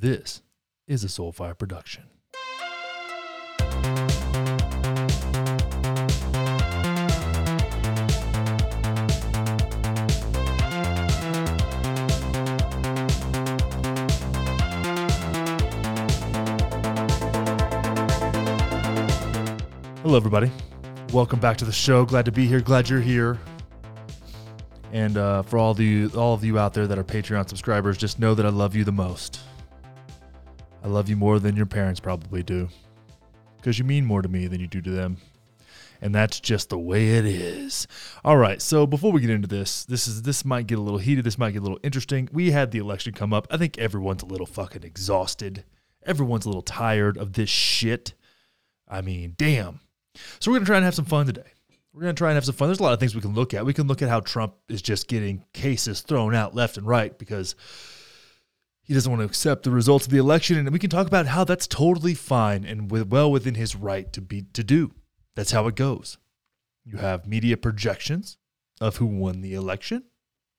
[0.00, 0.40] This
[0.86, 2.04] is a Soulfire production.
[20.00, 20.50] Hello, everybody.
[21.12, 22.06] Welcome back to the show.
[22.06, 22.62] Glad to be here.
[22.62, 23.38] Glad you're here.
[24.92, 28.18] And uh, for all the all of you out there that are Patreon subscribers, just
[28.18, 29.40] know that I love you the most.
[30.82, 32.68] I love you more than your parents probably do,
[33.56, 35.18] because you mean more to me than you do to them,
[36.00, 37.86] and that's just the way it is.
[38.24, 40.98] All right, so before we get into this, this is this might get a little
[40.98, 41.24] heated.
[41.24, 42.28] This might get a little interesting.
[42.32, 43.46] We had the election come up.
[43.50, 45.64] I think everyone's a little fucking exhausted.
[46.04, 48.14] Everyone's a little tired of this shit.
[48.88, 49.80] I mean, damn.
[50.38, 51.42] So we're gonna try and have some fun today.
[51.92, 52.68] We're going to try and have some fun.
[52.68, 53.66] There's a lot of things we can look at.
[53.66, 57.18] We can look at how Trump is just getting cases thrown out left and right
[57.18, 57.56] because
[58.90, 61.26] he doesn't want to accept the results of the election, and we can talk about
[61.26, 64.90] how that's totally fine and well within his right to be to do.
[65.36, 66.18] That's how it goes.
[66.84, 68.36] You have media projections
[68.80, 70.06] of who won the election,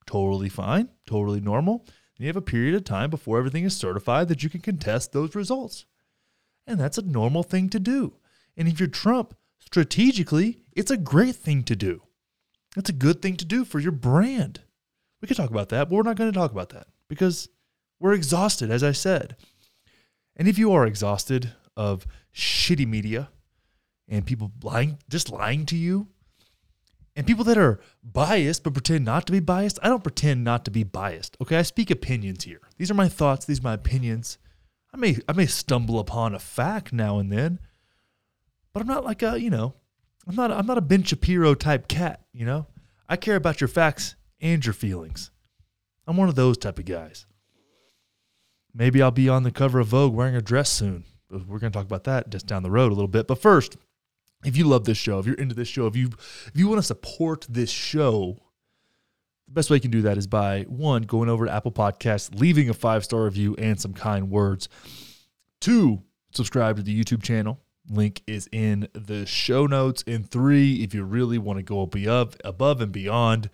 [0.05, 1.83] totally fine, totally normal.
[2.15, 5.11] And you have a period of time before everything is certified that you can contest
[5.11, 5.83] those results,
[6.65, 8.13] and that's a normal thing to do.
[8.55, 12.03] And if you're Trump, strategically, it's a great thing to do.
[12.77, 14.61] It's a good thing to do for your brand.
[15.21, 17.49] We could talk about that, but we're not going to talk about that because
[18.01, 19.35] we're exhausted, as I said.
[20.35, 23.29] And if you are exhausted of shitty media
[24.09, 26.07] and people lying, just lying to you,
[27.15, 30.65] and people that are biased but pretend not to be biased, I don't pretend not
[30.65, 31.37] to be biased.
[31.41, 32.61] Okay, I speak opinions here.
[32.77, 33.45] These are my thoughts.
[33.45, 34.37] These are my opinions.
[34.93, 37.59] I may I may stumble upon a fact now and then,
[38.73, 39.75] but I'm not like a you know
[40.27, 42.67] I'm not I'm not a Ben Shapiro type cat, you know?
[43.07, 45.31] I care about your facts and your feelings.
[46.07, 47.25] I'm one of those type of guys.
[48.73, 51.05] Maybe I'll be on the cover of Vogue wearing a dress soon.
[51.29, 53.27] We're going to talk about that just down the road a little bit.
[53.27, 53.77] But first,
[54.43, 56.09] if you love this show, if you're into this show, if you
[56.47, 58.37] if you want to support this show,
[59.47, 62.37] the best way you can do that is by one going over to Apple Podcasts,
[62.37, 64.67] leaving a five star review and some kind words.
[65.59, 66.01] Two,
[66.33, 67.59] subscribe to the YouTube channel
[67.89, 70.01] Link is in the show notes.
[70.03, 73.49] In three, if you really want to go above, above and beyond,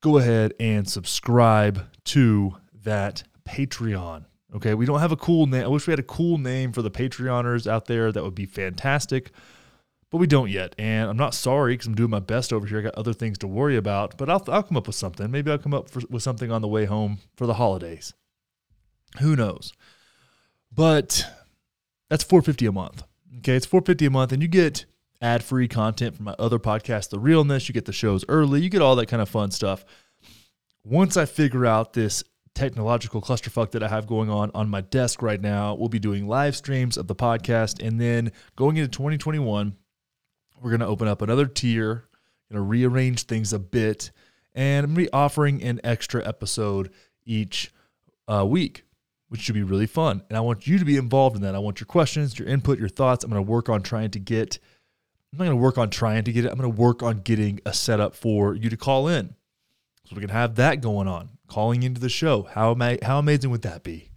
[0.00, 4.24] go ahead and subscribe to that Patreon.
[4.54, 5.64] Okay, we don't have a cool name.
[5.64, 8.12] I wish we had a cool name for the Patreoners out there.
[8.12, 9.30] That would be fantastic,
[10.10, 10.74] but we don't yet.
[10.78, 12.78] And I'm not sorry because I'm doing my best over here.
[12.78, 15.30] I got other things to worry about, but I'll, I'll come up with something.
[15.30, 18.14] Maybe I'll come up for, with something on the way home for the holidays.
[19.20, 19.72] Who knows?
[20.72, 21.24] But
[22.08, 23.02] that's 450 a month.
[23.38, 24.84] Okay, it's 450 a month and you get
[25.20, 28.82] ad-free content from my other podcast, The Realness, you get the shows early, you get
[28.82, 29.84] all that kind of fun stuff.
[30.84, 32.22] Once I figure out this
[32.56, 36.26] technological clusterfuck that I have going on on my desk right now, we'll be doing
[36.26, 39.76] live streams of the podcast and then going into 2021,
[40.60, 42.08] we're going to open up another tier,
[42.50, 44.10] going to rearrange things a bit,
[44.54, 46.90] and I'm going to be offering an extra episode
[47.24, 47.72] each
[48.26, 48.86] uh, week
[49.28, 50.22] which should be really fun.
[50.28, 51.54] And I want you to be involved in that.
[51.54, 53.24] I want your questions, your input, your thoughts.
[53.24, 54.58] I'm going to work on trying to get,
[55.32, 56.50] I'm not going to work on trying to get it.
[56.50, 59.34] I'm going to work on getting a setup for you to call in.
[60.04, 62.42] So we can have that going on, calling into the show.
[62.42, 64.10] How, ama- how amazing would that be?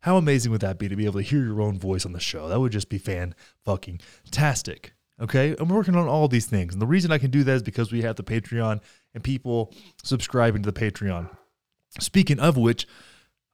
[0.00, 2.20] How amazing would that be to be able to hear your own voice on the
[2.20, 2.48] show?
[2.48, 3.34] That would just be fan
[3.64, 4.00] fucking
[4.30, 4.92] tastic.
[5.20, 5.56] Okay.
[5.58, 6.74] I'm working on all these things.
[6.74, 8.80] And the reason I can do that is because we have the Patreon
[9.14, 11.28] and people subscribing to the Patreon.
[11.98, 12.86] Speaking of which,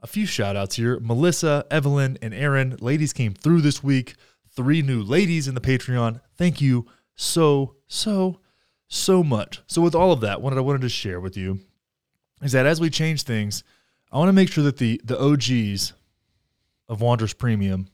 [0.02, 0.98] a few shout outs here.
[1.00, 2.76] Melissa, Evelyn, and Aaron.
[2.80, 4.16] Ladies came through this week.
[4.54, 6.20] Three new ladies in the Patreon.
[6.36, 8.40] Thank you so, so,
[8.88, 9.62] so much.
[9.66, 11.60] So, with all of that, what I wanted to share with you
[12.42, 13.62] is that as we change things,
[14.10, 15.94] I want to make sure that the, the OGs
[16.88, 17.88] of Wanderers Premium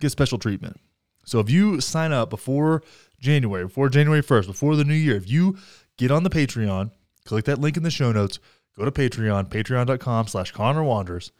[0.00, 0.80] get special treatment.
[1.24, 2.82] So, if you sign up before
[3.18, 5.58] January, before January 1st, before the new year, if you
[5.96, 6.90] get on the Patreon,
[7.24, 8.38] click that link in the show notes,
[8.76, 11.32] go to Patreon, patreon.com slash Connor Wanders,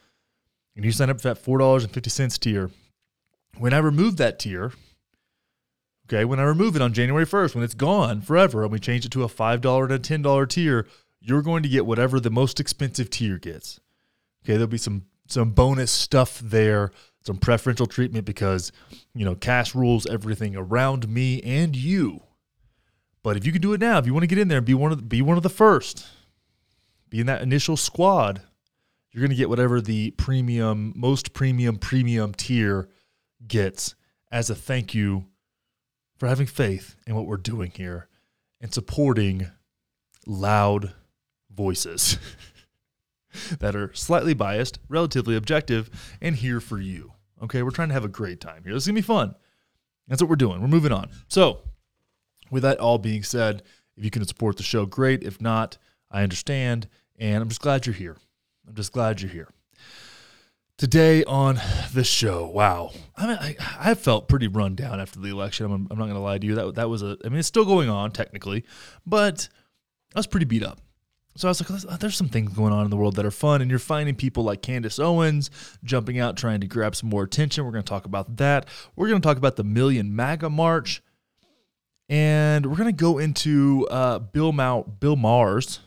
[0.77, 2.71] and you sign up for that $4.50 tier.
[3.59, 4.72] When I remove that tier,
[6.07, 9.04] okay, when I remove it on January 1st, when it's gone forever, and we change
[9.04, 10.86] it to a $5 and a $10 tier,
[11.21, 13.81] you're going to get whatever the most expensive tier gets.
[14.43, 16.91] Okay, there'll be some some bonus stuff there,
[17.25, 18.72] some preferential treatment because,
[19.15, 22.22] you know, cash rules everything around me and you.
[23.22, 24.67] But if you can do it now, if you want to get in there and
[24.67, 26.07] be one of the, be one of the first,
[27.11, 28.43] be in that initial squad,
[29.13, 32.89] you're going to get whatever the premium, most premium, premium tier
[33.47, 33.95] gets
[34.33, 35.27] as a thank you
[36.16, 38.09] for having faith in what we're doing here
[38.61, 39.51] and supporting
[40.27, 40.95] loud
[41.60, 42.18] voices.
[43.59, 45.91] that are slightly biased, relatively objective,
[46.22, 47.12] and here for you.
[47.42, 48.72] Okay, we're trying to have a great time here.
[48.72, 49.34] This is gonna be fun.
[50.09, 50.62] That's what we're doing.
[50.62, 51.10] We're moving on.
[51.28, 51.60] So,
[52.51, 53.62] with that all being said,
[53.97, 55.22] if you can support the show, great.
[55.22, 55.77] If not,
[56.10, 56.89] I understand.
[57.18, 58.16] And I'm just glad you're here.
[58.66, 59.48] I'm just glad you're here.
[60.78, 61.60] Today on
[61.92, 65.66] the show, wow, I mean, I, I felt pretty run down after the election.
[65.66, 66.54] I'm, I'm not going to lie to you.
[66.54, 67.18] That that was a.
[67.22, 68.65] I mean, it's still going on technically,
[69.04, 69.51] but
[70.15, 70.80] I was pretty beat up.
[71.41, 73.63] So I was like, there's some things going on in the world that are fun,
[73.63, 75.51] and you're finding people like Candace Owens
[75.83, 77.65] jumping out trying to grab some more attention.
[77.65, 78.69] We're going to talk about that.
[78.95, 81.03] We're going to talk about the Million MAGA March,
[82.10, 85.81] and we're going to go into uh, Bill Mau- Bill Maher's,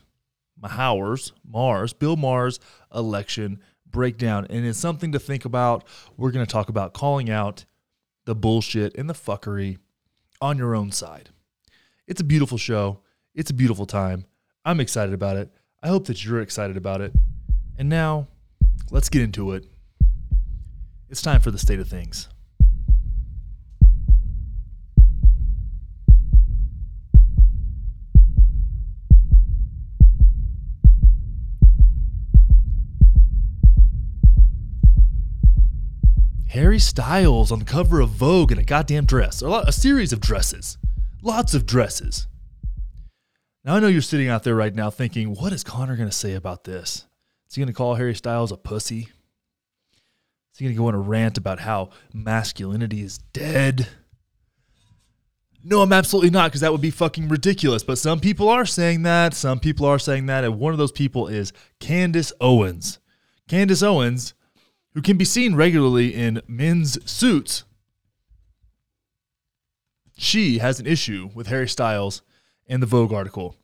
[0.60, 2.58] Mahowers, Mars, Bill Mars
[2.92, 4.48] election breakdown.
[4.50, 5.84] And it's something to think about.
[6.16, 7.64] We're going to talk about calling out
[8.24, 9.78] the bullshit and the fuckery
[10.40, 11.30] on your own side.
[12.08, 13.02] It's a beautiful show.
[13.36, 14.24] It's a beautiful time.
[14.66, 15.50] I'm excited about it.
[15.82, 17.12] I hope that you're excited about it.
[17.76, 18.28] And now,
[18.90, 19.66] let's get into it.
[21.10, 22.28] It's time for the state of things.
[36.48, 40.20] Harry Styles on the cover of Vogue in a goddamn dress, or a series of
[40.20, 40.78] dresses.
[41.20, 42.28] Lots of dresses.
[43.64, 46.14] Now I know you're sitting out there right now thinking, what is Connor going to
[46.14, 47.06] say about this?
[47.48, 49.08] Is he going to call Harry Styles a pussy?
[50.52, 53.88] Is he going to go on a rant about how masculinity is dead?
[55.64, 57.82] No, I'm absolutely not, because that would be fucking ridiculous.
[57.82, 59.32] But some people are saying that.
[59.32, 60.44] Some people are saying that.
[60.44, 62.98] And one of those people is Candace Owens.
[63.48, 64.34] Candace Owens
[64.94, 67.64] who can be seen regularly in men's suits,
[70.16, 72.22] she has an issue with Harry Styles
[72.66, 73.56] in the Vogue article.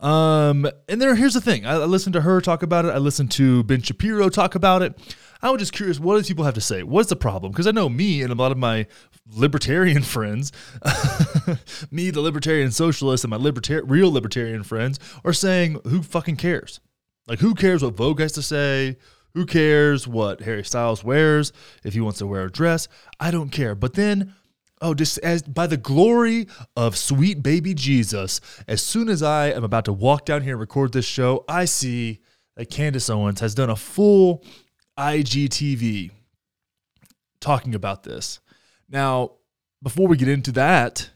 [0.00, 1.66] Um, and there, here's the thing.
[1.66, 2.90] I, I listened to her talk about it.
[2.90, 4.96] I listened to Ben Shapiro talk about it.
[5.42, 6.82] I was just curious, what does people have to say?
[6.82, 7.52] What's the problem?
[7.52, 8.86] Because I know me and a lot of my
[9.26, 10.52] libertarian friends,
[11.90, 16.80] me, the libertarian socialist, and my libertar- real libertarian friends are saying, who fucking cares?
[17.26, 18.96] Like, who cares what Vogue has to say?
[19.34, 21.52] Who cares what Harry Styles wears?
[21.84, 22.88] If he wants to wear a dress,
[23.20, 23.74] I don't care.
[23.74, 24.34] But then,
[24.80, 26.46] oh, just as by the glory
[26.76, 30.60] of sweet baby Jesus, as soon as I am about to walk down here and
[30.60, 32.20] record this show, I see
[32.56, 34.44] that Candace Owens has done a full
[34.98, 36.10] IGTV
[37.40, 38.40] talking about this.
[38.88, 39.32] Now,
[39.82, 41.10] before we get into that,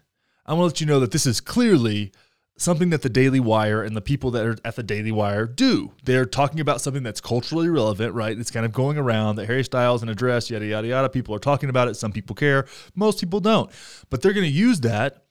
[0.47, 2.13] I want to let you know that this is clearly
[2.57, 5.93] something that the Daily Wire and the people that are at the Daily Wire do.
[6.05, 8.39] They're talking about something that's culturally relevant, right?
[8.39, 11.09] It's kind of going around that Harry Styles in a dress, yada, yada, yada.
[11.09, 11.95] People are talking about it.
[11.95, 13.71] Some people care, most people don't.
[14.11, 15.25] But they're going to use that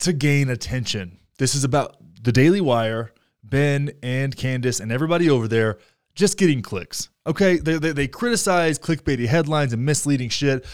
[0.00, 1.18] to gain attention.
[1.38, 3.12] This is about the Daily Wire,
[3.44, 5.78] Ben and Candace and everybody over there
[6.14, 7.10] just getting clicks.
[7.26, 10.64] Okay, they, they, they criticize clickbaity headlines and misleading shit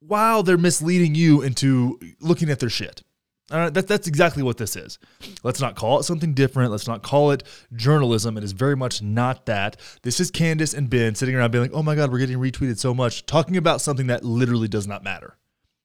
[0.00, 3.02] while they're misleading you into looking at their shit.
[3.50, 4.98] Right, that, that's exactly what this is.
[5.42, 6.70] Let's not call it something different.
[6.70, 8.36] Let's not call it journalism.
[8.36, 9.80] It is very much not that.
[10.02, 12.78] This is Candace and Ben sitting around being like, oh my God, we're getting retweeted
[12.78, 15.38] so much, talking about something that literally does not matter.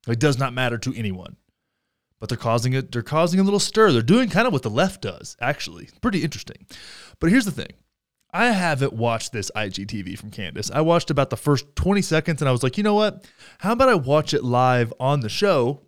[0.07, 1.37] It does not matter to anyone.
[2.19, 3.91] But they're causing it, they're causing a little stir.
[3.91, 5.89] They're doing kind of what the left does, actually.
[6.01, 6.65] Pretty interesting.
[7.19, 7.71] But here's the thing.
[8.33, 10.71] I haven't watched this IGTV from Candace.
[10.71, 13.25] I watched about the first 20 seconds and I was like, you know what?
[13.59, 15.83] How about I watch it live on the show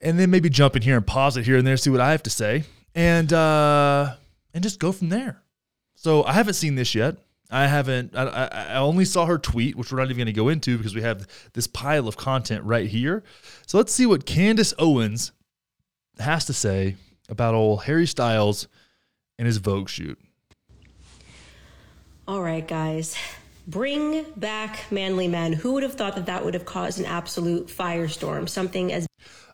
[0.00, 2.10] and then maybe jump in here and pause it here and there, see what I
[2.12, 4.14] have to say, and uh,
[4.54, 5.42] and just go from there.
[5.94, 7.16] So I haven't seen this yet.
[7.50, 8.16] I haven't.
[8.16, 10.94] I, I only saw her tweet, which we're not even going to go into because
[10.94, 13.22] we have this pile of content right here.
[13.66, 15.32] So let's see what Candace Owens
[16.18, 16.96] has to say
[17.28, 18.66] about old Harry Styles
[19.38, 20.18] and his Vogue shoot.
[22.26, 23.16] All right, guys.
[23.68, 25.52] Bring back manly men.
[25.52, 28.48] Who would have thought that that would have caused an absolute firestorm?
[28.48, 29.06] Something as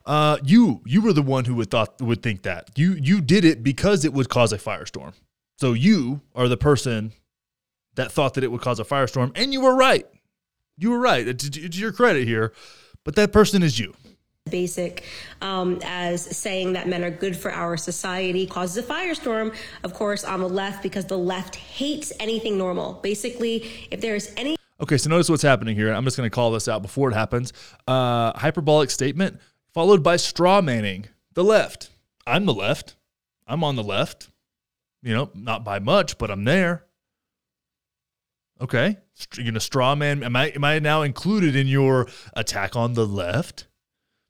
[0.07, 3.45] uh, you you were the one who would thought would think that you you did
[3.45, 5.13] it because it would cause a firestorm.
[5.59, 7.13] So you are the person
[7.95, 10.07] that thought that it would cause a firestorm, and you were right.
[10.79, 11.29] You were right.
[11.29, 12.53] It's, it's your credit here,
[13.05, 13.95] but that person is you.
[14.51, 15.05] Basic
[15.41, 19.55] um, as saying that men are good for our society causes a firestorm,
[19.85, 22.95] of course, on the left because the left hates anything normal.
[22.95, 25.93] Basically, if there's any Okay, so notice what's happening here.
[25.93, 27.53] I'm just going to call this out before it happens.
[27.87, 29.41] Uh, hyperbolic statement
[29.73, 31.91] followed by straw manning the left.
[32.27, 32.97] I'm the left.
[33.47, 34.29] I'm on the left.
[35.03, 36.85] You know, not by much, but I'm there.
[38.61, 38.97] Okay,
[39.37, 40.23] you're gonna straw man.
[40.23, 43.67] Am I am I now included in your attack on the left?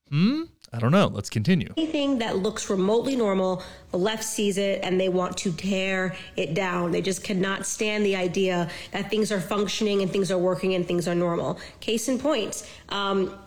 [0.08, 0.44] Hmm.
[0.74, 1.06] I don't know.
[1.08, 1.74] Let's continue.
[1.76, 6.54] Anything that looks remotely normal, the left sees it and they want to tear it
[6.54, 6.92] down.
[6.92, 10.86] They just cannot stand the idea that things are functioning and things are working and
[10.86, 11.60] things are normal.
[11.80, 13.38] Case in point, um,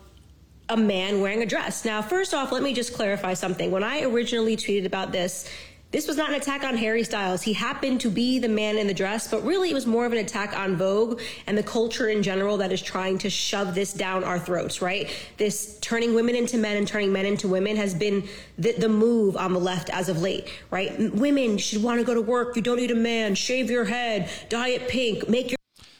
[0.69, 1.85] a man wearing a dress.
[1.85, 3.71] Now, first off, let me just clarify something.
[3.71, 5.49] When I originally tweeted about this,
[5.91, 7.41] this was not an attack on Harry Styles.
[7.41, 10.11] He happened to be the man in the dress, but really it was more of
[10.11, 13.93] an attack on Vogue and the culture in general that is trying to shove this
[13.93, 15.09] down our throats, right?
[15.37, 19.37] This turning women into men and turning men into women has been the, the move
[19.37, 20.99] on the left as of late, right?
[21.13, 22.57] Women should want to go to work.
[22.57, 23.35] You don't need a man.
[23.35, 25.57] Shave your head, dye it pink, make your.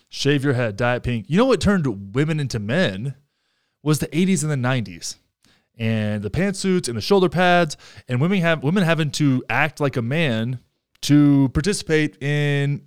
[0.10, 1.27] Shave your head, dye it pink.
[1.29, 3.15] You know what turned women into men?
[3.86, 5.15] Was the 80s and the 90s
[5.77, 7.77] and the pantsuits and the shoulder pads
[8.08, 10.60] and women have women having to act like a man
[11.01, 12.82] to participate in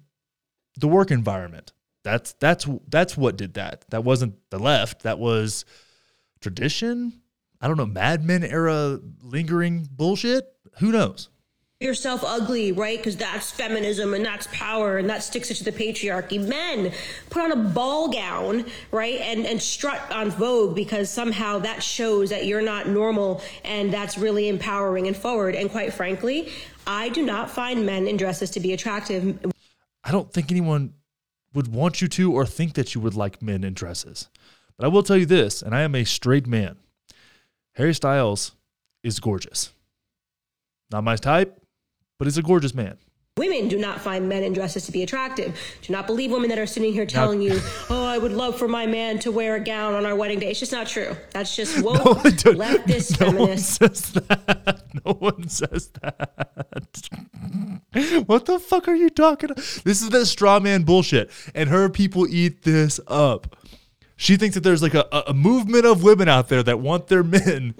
[0.76, 1.72] the work environment.
[2.02, 3.84] That's that's that's what did that.
[3.90, 5.02] That wasn't the left.
[5.02, 5.64] That was
[6.40, 7.20] tradition.
[7.60, 10.46] I don't know, Mad Men era lingering bullshit.
[10.78, 11.28] Who knows?
[11.80, 12.98] Yourself ugly, right?
[12.98, 16.44] Because that's feminism and that's power and that sticks it to the patriarchy.
[16.44, 16.92] Men
[17.30, 19.20] put on a ball gown, right?
[19.20, 24.18] And and strut on Vogue because somehow that shows that you're not normal and that's
[24.18, 25.54] really empowering and forward.
[25.54, 26.50] And quite frankly,
[26.84, 29.38] I do not find men in dresses to be attractive.
[30.02, 30.94] I don't think anyone
[31.54, 34.28] would want you to or think that you would like men in dresses.
[34.76, 36.76] But I will tell you this, and I am a straight man.
[37.74, 38.52] Harry Styles
[39.02, 39.72] is gorgeous.
[40.90, 41.60] Not my type,
[42.18, 42.98] but he's a gorgeous man.
[43.38, 45.56] Women do not find men in dresses to be attractive.
[45.82, 48.66] Do not believe women that are sitting here telling you, "Oh, I would love for
[48.66, 51.16] my man to wear a gown on our wedding day." It's just not true.
[51.30, 53.80] That's just woke no, leftist no feminist.
[53.80, 54.82] One says that.
[55.04, 57.08] No one says that.
[58.26, 59.52] what the fuck are you talking?
[59.52, 59.64] About?
[59.84, 63.54] This is the straw man bullshit, and her people eat this up.
[64.16, 67.22] She thinks that there's like a, a movement of women out there that want their
[67.22, 67.76] men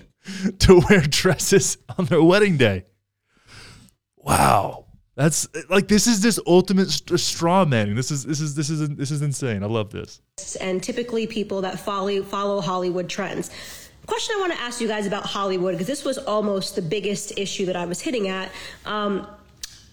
[0.61, 2.85] to wear dresses on their wedding day.
[4.23, 4.85] Wow.
[5.19, 7.97] That's like this is this ultimate st- straw man.
[7.97, 9.65] This is this is this is this is insane.
[9.65, 10.21] I love this.
[10.61, 13.51] And typically people that follow follow Hollywood trends.
[14.07, 17.37] Question I want to ask you guys about Hollywood because this was almost the biggest
[17.37, 18.51] issue that I was hitting at.
[18.87, 19.27] Um,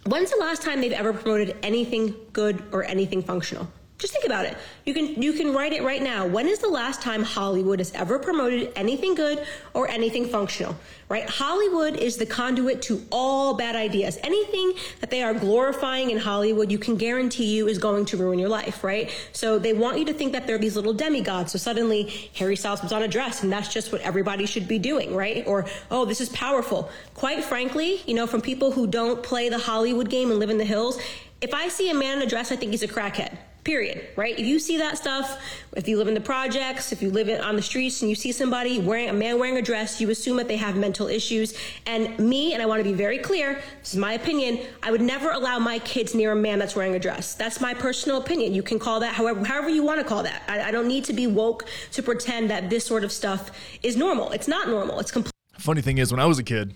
[0.06, 3.68] when's the last time they've ever promoted anything good or anything functional?
[3.98, 4.58] Just think about it.
[4.86, 6.28] You can you can write it right now.
[6.28, 10.76] When is the last time Hollywood has ever promoted anything good or anything functional?
[11.08, 11.30] Right?
[11.30, 14.18] Hollywood is the conduit to all bad ideas.
[14.22, 18.38] Anything that they are glorifying in Hollywood, you can guarantee you is going to ruin
[18.38, 19.10] your life, right?
[19.32, 21.54] So they want you to think that they're these little demigods.
[21.54, 24.78] So suddenly Harry Styles puts on a dress and that's just what everybody should be
[24.78, 25.48] doing, right?
[25.48, 26.90] Or oh, this is powerful.
[27.14, 30.58] Quite frankly, you know, from people who don't play the Hollywood game and live in
[30.58, 31.00] the hills,
[31.40, 34.40] if I see a man in a dress, I think he's a crackhead period right?
[34.40, 35.42] If you see that stuff
[35.76, 38.16] if you live in the projects if you live in, on the streets and you
[38.16, 41.54] see somebody wearing a man wearing a dress you assume that they have mental issues.
[41.86, 45.02] And me and i want to be very clear this is my opinion i would
[45.02, 47.34] never allow my kids near a man that's wearing a dress.
[47.34, 48.54] That's my personal opinion.
[48.54, 50.44] You can call that however however you want to call that.
[50.48, 53.52] I, I don't need to be woke to pretend that this sort of stuff
[53.84, 54.32] is normal.
[54.32, 55.00] It's not normal.
[55.00, 56.76] It's complete funny thing is when i was a kid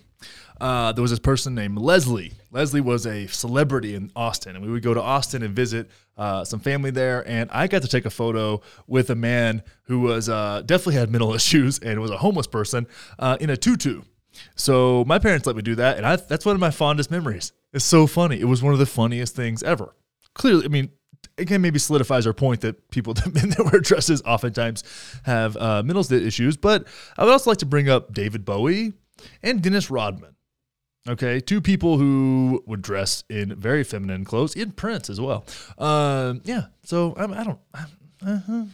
[0.59, 2.33] uh, there was this person named Leslie.
[2.51, 6.43] Leslie was a celebrity in Austin, and we would go to Austin and visit uh,
[6.43, 7.27] some family there.
[7.27, 11.09] And I got to take a photo with a man who was uh, definitely had
[11.11, 12.87] mental issues and was a homeless person
[13.17, 14.01] uh, in a tutu.
[14.55, 17.51] So my parents let me do that, and I, that's one of my fondest memories.
[17.73, 18.39] It's so funny.
[18.39, 19.95] It was one of the funniest things ever.
[20.33, 20.91] Clearly, I mean,
[21.37, 24.83] again, maybe solidifies our point that people that wear dresses oftentimes
[25.23, 26.57] have uh, mental issues.
[26.57, 26.87] But
[27.17, 28.93] I would also like to bring up David Bowie
[29.41, 30.35] and Dennis Rodman.
[31.09, 35.43] Okay, two people who would dress in very feminine clothes, in Prince as well.
[35.77, 37.59] Uh, yeah, so I'm, I don't.
[37.73, 37.85] I,
[38.25, 38.65] uh-huh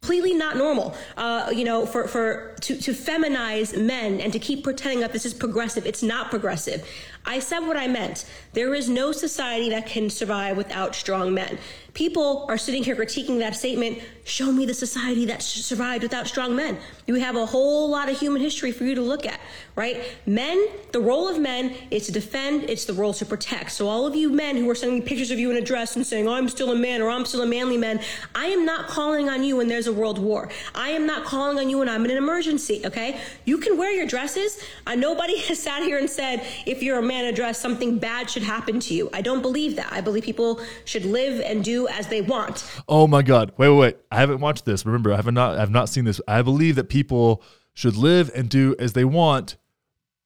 [0.00, 0.94] completely not normal.
[1.16, 5.26] Uh, you know, for for to to feminize men and to keep pretending that this
[5.26, 5.86] is progressive.
[5.86, 6.86] It's not progressive.
[7.26, 8.24] I said what I meant.
[8.54, 11.58] There is no society that can survive without strong men.
[11.92, 13.98] People are sitting here critiquing that statement.
[14.30, 16.78] Show me the society that survived without strong men.
[17.08, 19.40] You have a whole lot of human history for you to look at,
[19.74, 20.04] right?
[20.24, 23.72] Men, the role of men is to defend, it's the role to protect.
[23.72, 26.06] So, all of you men who are sending pictures of you in a dress and
[26.06, 27.98] saying, I'm still a man or I'm still a manly man,
[28.32, 30.48] I am not calling on you when there's a world war.
[30.76, 33.20] I am not calling on you when I'm in an emergency, okay?
[33.46, 34.62] You can wear your dresses.
[34.86, 37.98] Uh, nobody has sat here and said, if you're a man in a dress, something
[37.98, 39.10] bad should happen to you.
[39.12, 39.92] I don't believe that.
[39.92, 42.64] I believe people should live and do as they want.
[42.88, 43.50] Oh my God.
[43.56, 43.96] Wait, wait, wait.
[44.20, 44.86] Haven't watched this.
[44.86, 46.20] Remember, I have not I have not seen this.
[46.28, 47.42] I believe that people
[47.74, 49.56] should live and do as they want.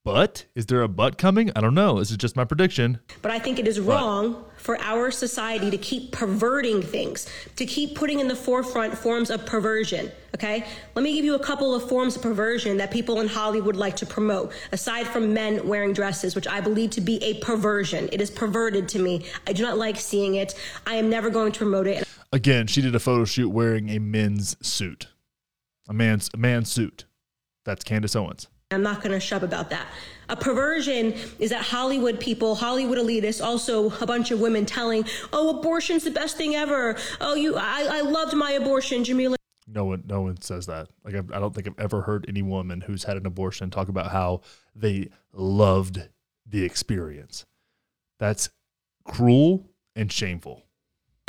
[0.04, 1.50] But is there a but coming?
[1.56, 1.98] I don't know.
[1.98, 3.00] This is just my prediction.
[3.22, 7.94] But I think it is wrong for our society to keep perverting things, to keep
[7.94, 10.12] putting in the forefront forms of perversion.
[10.34, 10.66] Okay?
[10.94, 13.96] Let me give you a couple of forms of perversion that people in Hollywood like
[13.96, 18.10] to promote, aside from men wearing dresses, which I believe to be a perversion.
[18.12, 19.24] It is perverted to me.
[19.46, 20.54] I do not like seeing it.
[20.86, 22.06] I am never going to promote it.
[22.34, 25.06] Again, she did a photo shoot wearing a men's suit,
[25.88, 27.04] a man's a man's suit.
[27.64, 28.48] That's Candace Owens.
[28.72, 29.86] I'm not going to shove about that.
[30.28, 35.60] A perversion is that Hollywood people, Hollywood elitists, also a bunch of women telling, "Oh,
[35.60, 36.96] abortion's the best thing ever.
[37.20, 39.36] Oh, you, I, I loved my abortion, Jamila."
[39.68, 40.88] No one, no one says that.
[41.04, 43.88] Like I've, I don't think I've ever heard any woman who's had an abortion talk
[43.88, 44.40] about how
[44.74, 46.08] they loved
[46.44, 47.46] the experience.
[48.18, 48.50] That's
[49.04, 50.64] cruel and shameful.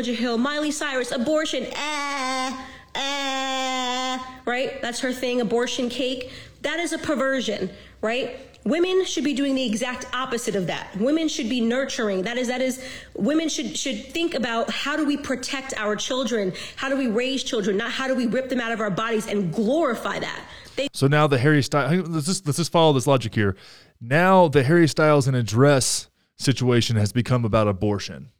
[0.04, 4.82] Hill, Miley Cyrus, abortion, ah, ah, right?
[4.82, 6.34] That's her thing, abortion cake.
[6.64, 7.70] That is a perversion,
[8.02, 8.38] right?
[8.66, 10.90] Women should be doing the exact opposite of that.
[10.98, 12.24] Women should be nurturing.
[12.24, 12.84] That is, that is,
[13.16, 16.52] women should should think about how do we protect our children?
[16.76, 17.78] How do we raise children?
[17.78, 20.42] Not how do we rip them out of our bodies and glorify that.
[20.76, 22.10] They- so now the Harry Styles.
[22.10, 23.56] Let's just let's just follow this logic here.
[24.02, 28.32] Now the Harry Styles and address situation has become about abortion.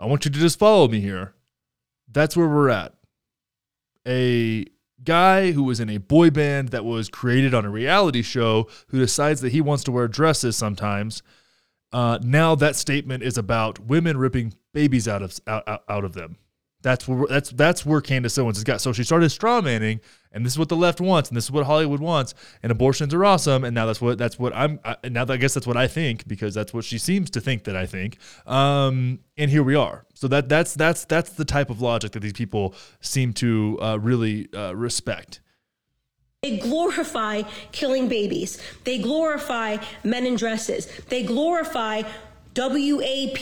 [0.00, 1.34] I want you to just follow me here.
[2.10, 2.94] That's where we're at.
[4.08, 4.64] A
[5.04, 8.98] guy who was in a boy band that was created on a reality show who
[8.98, 11.22] decides that he wants to wear dresses sometimes.
[11.92, 16.36] Uh, now that statement is about women ripping babies out of out, out of them.
[16.82, 18.80] That's where that's that's where Candace Owens has got.
[18.80, 20.00] So she started straw manning,
[20.32, 23.12] and this is what the left wants, and this is what Hollywood wants, and abortions
[23.12, 24.80] are awesome, and now that's what that's what I'm.
[24.84, 27.40] I, now that I guess that's what I think because that's what she seems to
[27.40, 28.18] think that I think.
[28.46, 30.06] Um, and here we are.
[30.14, 33.98] So that that's that's that's the type of logic that these people seem to uh,
[33.98, 35.40] really uh, respect.
[36.42, 38.62] They glorify killing babies.
[38.84, 40.86] They glorify men in dresses.
[41.08, 42.02] They glorify
[42.56, 43.38] WAP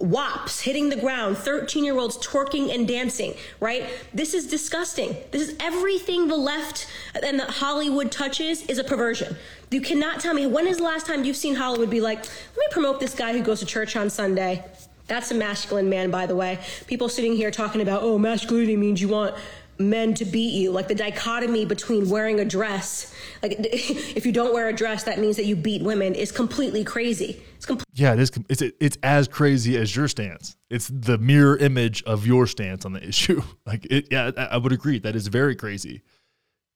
[0.00, 3.88] WAPs hitting the ground, 13 year olds twerking and dancing, right?
[4.12, 5.16] This is disgusting.
[5.30, 6.86] This is everything the left
[7.22, 9.36] and the Hollywood touches is a perversion.
[9.70, 12.56] You cannot tell me when is the last time you've seen Hollywood be like, let
[12.56, 14.64] me promote this guy who goes to church on Sunday.
[15.06, 16.58] That's a masculine man, by the way.
[16.86, 19.34] People sitting here talking about, oh, masculinity means you want
[19.78, 20.70] men to beat you.
[20.70, 25.18] Like the dichotomy between wearing a dress, like if you don't wear a dress, that
[25.18, 27.42] means that you beat women, is completely crazy.
[27.68, 28.30] It's yeah, it is.
[28.48, 30.56] It's it's as crazy as your stance.
[30.70, 33.42] It's the mirror image of your stance on the issue.
[33.66, 34.98] Like it, yeah, I would agree.
[34.98, 36.02] That is very crazy.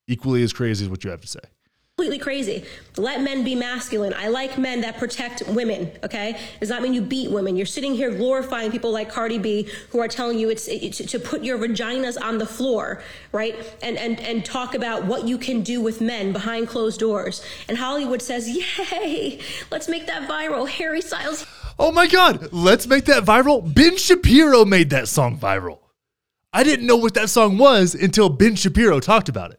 [0.07, 1.41] Equally as crazy as what you have to say
[1.99, 2.65] completely crazy.
[2.97, 4.15] Let men be masculine.
[4.15, 6.39] I like men that protect women, okay?
[6.61, 7.57] Does not mean you beat women.
[7.57, 11.19] You're sitting here glorifying people like Cardi B who are telling you it's, it's to
[11.19, 13.57] put your vaginas on the floor, right?
[13.83, 17.45] And, and, and talk about what you can do with men behind closed doors.
[17.69, 19.41] And Hollywood says, yay,
[19.73, 20.69] let's make that viral.
[20.69, 21.47] Harry Styles.
[21.81, 23.75] Oh my God, let's make that viral.
[23.75, 25.81] Ben Shapiro made that song viral.
[26.53, 29.59] I didn't know what that song was until Ben Shapiro talked about it.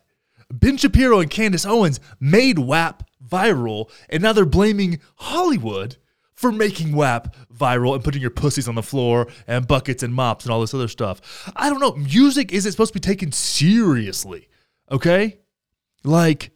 [0.51, 5.97] Ben Shapiro and Candace Owens made WAP viral, and now they're blaming Hollywood
[6.33, 10.45] for making WAP viral and putting your pussies on the floor and buckets and mops
[10.45, 11.51] and all this other stuff.
[11.55, 11.95] I don't know.
[11.95, 14.47] Music isn't supposed to be taken seriously,
[14.89, 15.39] okay?
[16.03, 16.51] Like,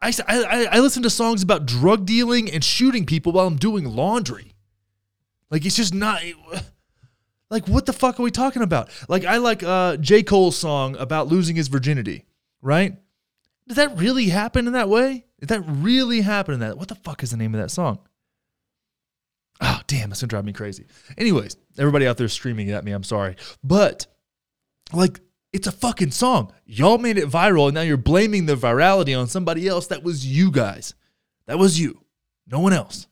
[0.00, 3.84] I, I, I listen to songs about drug dealing and shooting people while I'm doing
[3.84, 4.54] laundry.
[5.50, 6.22] Like, it's just not.
[7.52, 8.90] Like, what the fuck are we talking about?
[9.08, 10.22] Like, I like uh, J.
[10.22, 12.24] Cole's song about losing his virginity,
[12.62, 12.96] right?
[13.70, 15.26] Did that really happen in that way?
[15.38, 16.76] Did that really happen in that?
[16.76, 18.00] What the fuck is the name of that song?
[19.60, 20.86] Oh, damn, that's gonna drive me crazy.
[21.16, 23.36] Anyways, everybody out there screaming at me, I'm sorry.
[23.62, 24.08] But
[24.92, 25.20] like
[25.52, 26.52] it's a fucking song.
[26.66, 29.86] Y'all made it viral, and now you're blaming the virality on somebody else.
[29.86, 30.94] That was you guys.
[31.46, 32.00] That was you.
[32.48, 33.06] No one else.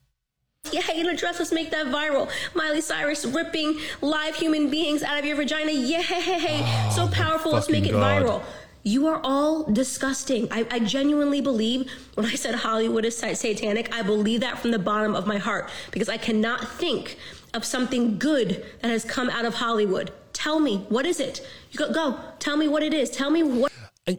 [0.73, 2.29] Yeah, in a dress, let's make that viral.
[2.57, 5.71] Miley Cyrus ripping live human beings out of your vagina.
[5.71, 6.03] Yay!
[6.03, 8.25] Oh, so powerful, let's make it God.
[8.25, 8.42] viral.
[8.88, 10.48] You are all disgusting.
[10.51, 14.79] I, I, genuinely believe when I said Hollywood is satanic, I believe that from the
[14.79, 17.18] bottom of my heart because I cannot think
[17.53, 20.11] of something good that has come out of Hollywood.
[20.33, 21.46] Tell me, what is it?
[21.70, 22.18] You go, go.
[22.38, 23.11] Tell me what it is.
[23.11, 23.70] Tell me what.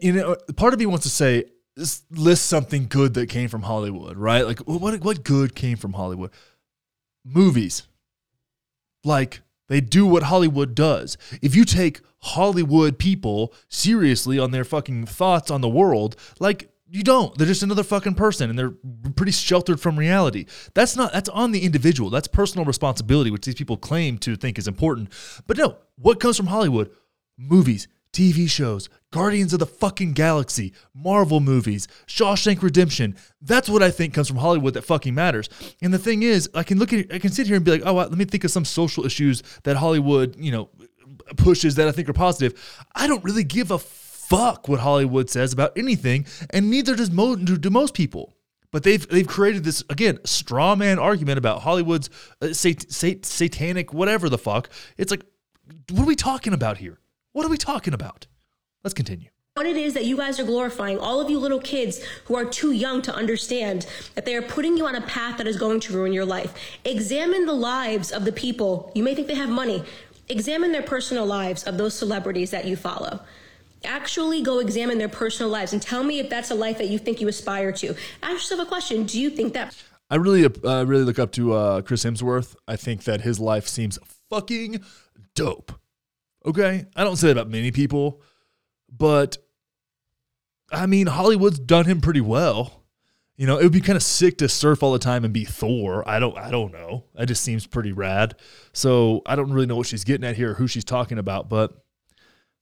[0.02, 1.46] You know, part of me wants to say,
[2.12, 4.46] list something good that came from Hollywood, right?
[4.46, 6.30] Like, what, what good came from Hollywood?
[7.26, 7.88] Movies.
[9.04, 11.18] Like, they do what Hollywood does.
[11.42, 17.04] If you take Hollywood people seriously on their fucking thoughts on the world, like you
[17.04, 17.38] don't.
[17.38, 18.74] They're just another fucking person and they're
[19.16, 20.46] pretty sheltered from reality.
[20.74, 22.10] That's not that's on the individual.
[22.10, 25.10] That's personal responsibility which these people claim to think is important.
[25.48, 26.92] But no, what comes from Hollywood?
[27.38, 33.16] Movies, TV shows, Guardians of the fucking Galaxy, Marvel movies, Shawshank Redemption.
[33.42, 35.50] That's what I think comes from Hollywood that fucking matters.
[35.82, 37.84] And the thing is, I can look at, I can sit here and be like,
[37.86, 40.70] oh, let me think of some social issues that Hollywood, you know,
[41.38, 42.86] pushes that I think are positive.
[42.96, 47.36] I don't really give a fuck what Hollywood says about anything, and neither does mo-
[47.36, 48.36] do most people.
[48.72, 52.10] But they've they've created this again straw man argument about Hollywood's
[52.42, 54.70] uh, sat- sat- satanic whatever the fuck.
[54.98, 55.26] It's like,
[55.90, 57.00] what are we talking about here?
[57.34, 58.26] What are we talking about?
[58.84, 59.30] Let's continue.
[59.54, 62.46] What it is that you guys are glorifying, all of you little kids who are
[62.46, 65.80] too young to understand that they are putting you on a path that is going
[65.82, 66.54] to ruin your life.
[66.86, 68.92] Examine the lives of the people.
[68.96, 69.84] You may think they have money.
[70.30, 73.20] Examine their personal lives of those celebrities that you follow
[73.86, 77.00] actually go examine their personal lives and tell me if that's a life that you
[77.00, 77.96] think you aspire to.
[78.22, 79.76] Ask yourself a question: Do you think that?
[80.10, 82.56] I really, uh, really look up to uh, Chris Hemsworth.
[82.68, 84.84] I think that his life seems fucking
[85.36, 85.79] dope.
[86.50, 88.24] Okay, I don't say that about many people,
[88.92, 89.38] but
[90.72, 92.86] I mean Hollywood's done him pretty well.
[93.38, 95.46] You know, it would be kind of sick to surf all the time and be
[95.46, 96.04] Thor.
[96.10, 97.06] I don't, I don't know.
[97.14, 98.34] That just seems pretty rad.
[98.74, 101.50] So I don't really know what she's getting at here, or who she's talking about,
[101.50, 101.72] but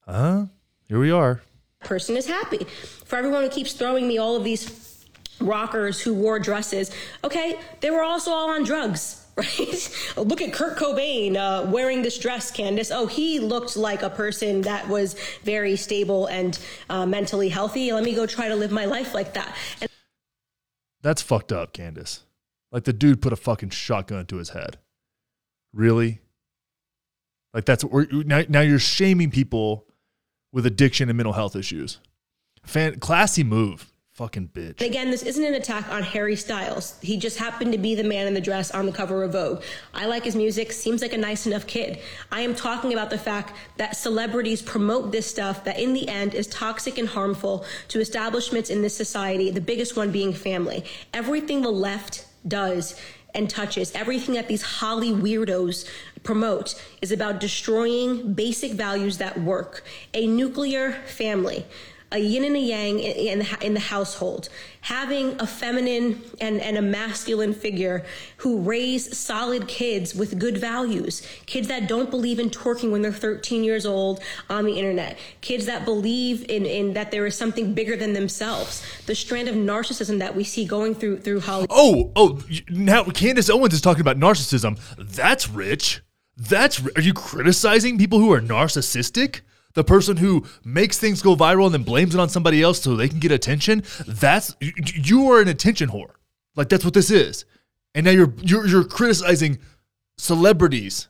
[0.05, 0.47] uh,
[0.83, 1.41] here we are.
[1.79, 2.65] Person is happy.
[3.05, 5.05] For everyone who keeps throwing me all of these
[5.39, 6.91] rockers who wore dresses,
[7.23, 9.26] okay, they were also all on drugs.
[9.37, 10.13] Right?
[10.17, 12.91] Look at Kurt Cobain uh, wearing this dress, Candace.
[12.91, 16.57] Oh, he looked like a person that was very stable and
[16.89, 17.91] uh, mentally healthy.
[17.93, 19.55] Let me go try to live my life like that.
[19.81, 19.89] And-
[21.03, 22.23] That's fucked up, Candace.
[22.71, 24.77] Like the dude put a fucking shotgun to his head.
[25.73, 26.19] Really?
[27.53, 29.85] Like that's what now, now you're shaming people
[30.51, 31.99] with addiction and mental health issues.
[32.63, 33.91] Fan, classy move.
[34.17, 34.81] Fucking bitch.
[34.81, 36.97] Again, this isn't an attack on Harry Styles.
[37.03, 39.61] He just happened to be the man in the dress on the cover of Vogue.
[39.93, 41.99] I like his music, seems like a nice enough kid.
[42.31, 46.33] I am talking about the fact that celebrities promote this stuff that in the end
[46.33, 50.83] is toxic and harmful to establishments in this society, the biggest one being family.
[51.13, 52.99] Everything the left does
[53.35, 55.87] and touches, everything that these Holly weirdos
[56.23, 59.83] promote is about destroying basic values that work.
[60.15, 61.67] A nuclear family
[62.11, 64.47] a yin and a yang in, the, in the household,
[64.81, 68.05] having a feminine and, and a masculine figure
[68.37, 73.11] who raise solid kids with good values, kids that don't believe in twerking when they're
[73.11, 77.73] 13 years old on the internet, kids that believe in, in that there is something
[77.73, 81.69] bigger than themselves, the strand of narcissism that we see going through through Hollywood.
[81.71, 84.79] Oh, oh, now Candace Owens is talking about narcissism.
[84.97, 86.01] That's rich.
[86.37, 89.41] That's are you criticizing people who are narcissistic?
[89.77, 92.95] The person who makes things go viral and then blames it on somebody else so
[92.95, 96.13] they can get attention, that's you are an attention whore.
[96.55, 97.45] Like that's what this is.
[97.93, 99.59] And now you're you're, you're criticizing
[100.17, 101.09] celebrities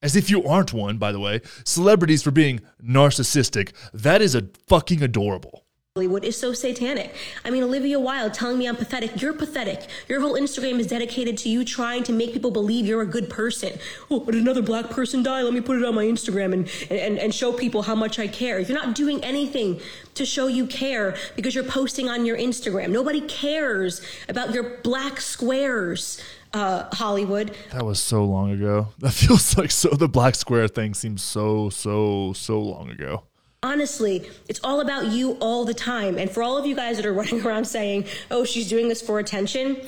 [0.00, 3.72] as if you aren't one, by the way, celebrities for being narcissistic.
[3.92, 5.63] That is a fucking adorable.
[5.96, 7.14] Hollywood is so satanic.
[7.44, 9.22] I mean, Olivia Wilde telling me I'm pathetic.
[9.22, 9.86] You're pathetic.
[10.08, 13.30] Your whole Instagram is dedicated to you trying to make people believe you're a good
[13.30, 13.78] person.
[14.10, 15.42] Oh, but another black person die.
[15.42, 18.26] Let me put it on my Instagram and, and, and show people how much I
[18.26, 18.58] care.
[18.58, 19.80] You're not doing anything
[20.14, 22.90] to show you care because you're posting on your Instagram.
[22.90, 26.20] Nobody cares about your black squares.
[26.52, 27.56] Uh, Hollywood.
[27.72, 28.88] That was so long ago.
[28.98, 29.90] That feels like so.
[29.90, 33.22] The black square thing seems so, so, so long ago
[33.64, 36.18] honestly, it's all about you all the time.
[36.18, 39.02] And for all of you guys that are running around saying, oh, she's doing this
[39.02, 39.80] for attention,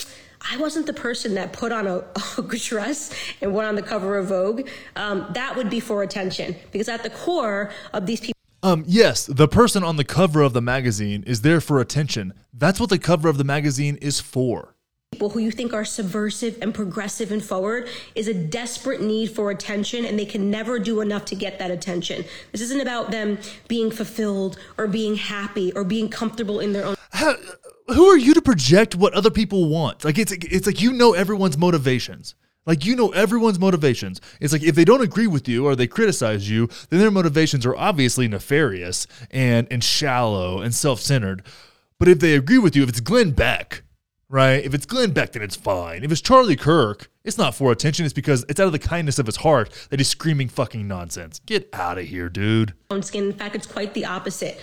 [0.51, 2.05] I wasn't the person that put on a,
[2.39, 4.69] a dress and went on the cover of Vogue.
[4.97, 8.33] Um, that would be for attention because at the core of these people.
[8.63, 12.33] Um, yes, the person on the cover of the magazine is there for attention.
[12.53, 14.76] That's what the cover of the magazine is for
[15.17, 19.51] people who you think are subversive and progressive and forward is a desperate need for
[19.51, 22.23] attention and they can never do enough to get that attention.
[22.53, 26.97] This isn't about them being fulfilled or being happy or being comfortable in their own
[27.13, 27.35] How,
[27.89, 30.05] who are you to project what other people want?
[30.05, 32.35] Like it's it's like you know everyone's motivations.
[32.67, 34.21] Like you know everyone's motivations.
[34.39, 37.65] It's like if they don't agree with you or they criticize you, then their motivations
[37.65, 41.43] are obviously nefarious and and shallow and self-centered.
[41.99, 43.83] But if they agree with you, if it's Glenn Beck,
[44.29, 44.65] right?
[44.65, 46.05] If it's Glenn Beck, then it's fine.
[46.05, 48.05] If it's Charlie Kirk, it's not for attention.
[48.05, 51.41] It's because it's out of the kindness of his heart that he's screaming fucking nonsense.
[51.47, 52.75] Get out of here, dude.
[53.03, 53.27] Skin.
[53.27, 54.61] In fact, it's quite the opposite.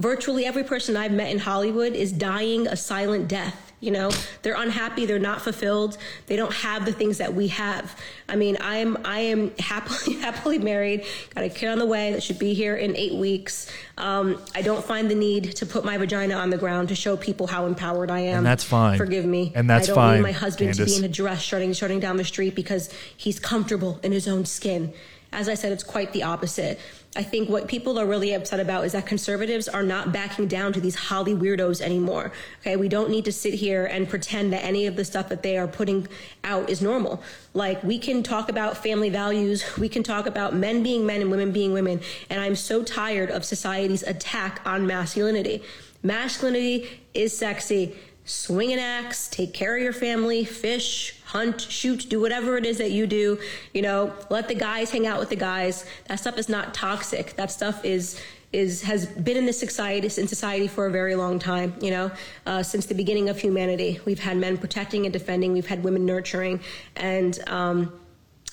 [0.00, 4.10] Virtually every person I've met in Hollywood is dying a silent death you know?
[4.42, 7.96] They're unhappy they're not fulfilled they don't have the things that we have.
[8.28, 12.12] I mean i am i am happily happily married got a kid on the way
[12.12, 13.70] that should be here in eight weeks.
[13.96, 17.16] Um, i don't find the need to put my vagina on the ground to show
[17.16, 18.38] people how empowered i am.
[18.38, 18.98] And that's fine.
[18.98, 19.52] Forgive me.
[19.54, 20.94] And that's I don't fine need my husband Candace.
[20.94, 24.28] to be in a dress shutting shutting down the street because he's comfortable in his
[24.28, 24.92] own skin.
[25.32, 26.80] As I said, it's quite the opposite.
[27.16, 30.72] I think what people are really upset about is that conservatives are not backing down
[30.74, 32.32] to these Holly weirdos anymore.
[32.60, 35.42] Okay, we don't need to sit here and pretend that any of the stuff that
[35.42, 36.06] they are putting
[36.44, 37.22] out is normal.
[37.54, 41.30] Like, we can talk about family values, we can talk about men being men and
[41.30, 45.62] women being women, and I'm so tired of society's attack on masculinity.
[46.02, 47.96] Masculinity is sexy.
[48.26, 52.78] Swing an axe, take care of your family, fish, hunt, shoot, do whatever it is
[52.78, 53.38] that you do.
[53.72, 55.84] You know, let the guys hang out with the guys.
[56.08, 57.36] That stuff is not toxic.
[57.36, 61.38] That stuff is is has been in this society in society for a very long
[61.38, 61.74] time.
[61.80, 62.10] You know,
[62.46, 65.52] uh, since the beginning of humanity, we've had men protecting and defending.
[65.52, 66.60] We've had women nurturing,
[66.96, 67.92] and um,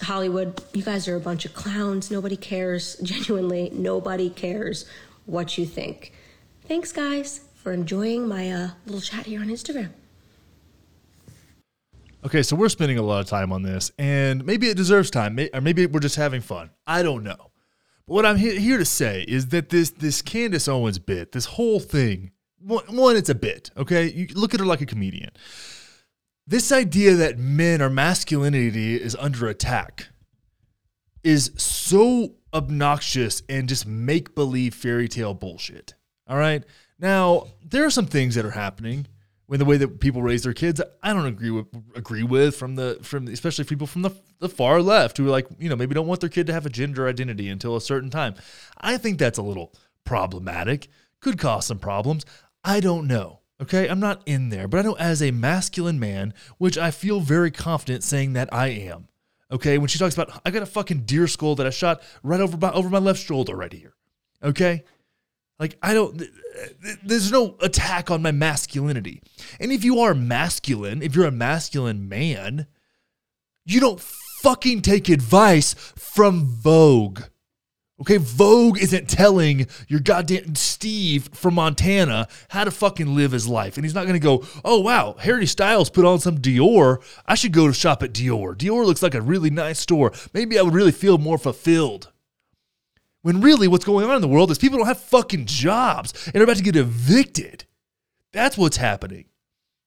[0.01, 2.11] Hollywood, you guys are a bunch of clowns.
[2.11, 2.95] Nobody cares.
[3.03, 4.85] Genuinely, nobody cares
[5.25, 6.11] what you think.
[6.67, 9.89] Thanks, guys for enjoying my uh, little chat here on Instagram.
[12.25, 15.39] Okay, so we're spending a lot of time on this, and maybe it deserves time,
[15.53, 16.71] or maybe we're just having fun.
[16.88, 17.51] I don't know.
[18.07, 21.79] But what I'm here to say is that this this Candace Owens bit, this whole
[21.79, 23.69] thing, one, it's a bit.
[23.77, 25.29] Okay, you look at her like a comedian.
[26.47, 30.07] This idea that men or masculinity is under attack
[31.23, 35.93] is so obnoxious and just make believe fairy tale bullshit.
[36.27, 36.63] All right.
[36.97, 39.07] Now, there are some things that are happening
[39.47, 42.75] when the way that people raise their kids, I don't agree with agree with from
[42.75, 45.93] the from especially people from the the far left who are like, you know, maybe
[45.93, 48.36] don't want their kid to have a gender identity until a certain time.
[48.79, 50.88] I think that's a little problematic.
[51.19, 52.25] Could cause some problems.
[52.63, 53.41] I don't know.
[53.62, 57.21] Okay, I'm not in there, but I know as a masculine man, which I feel
[57.21, 59.08] very confident saying that I am.
[59.51, 62.41] Okay, when she talks about I got a fucking deer skull that I shot right
[62.41, 63.93] over my over my left shoulder right here.
[64.43, 64.84] Okay,
[65.59, 66.21] like, I don't,
[67.03, 69.21] there's no attack on my masculinity.
[69.59, 72.67] And if you are masculine, if you're a masculine man,
[73.65, 77.21] you don't fucking take advice from Vogue.
[78.01, 83.77] Okay, Vogue isn't telling your goddamn Steve from Montana how to fucking live his life.
[83.77, 87.01] And he's not gonna go, oh wow, Harry Styles put on some Dior.
[87.25, 88.53] I should go to shop at Dior.
[88.53, 90.11] Dior looks like a really nice store.
[90.33, 92.11] Maybe I would really feel more fulfilled.
[93.25, 96.35] When really what's going on in the world is people don't have fucking jobs and
[96.35, 97.65] are about to get evicted.
[98.31, 99.25] That's what's happening,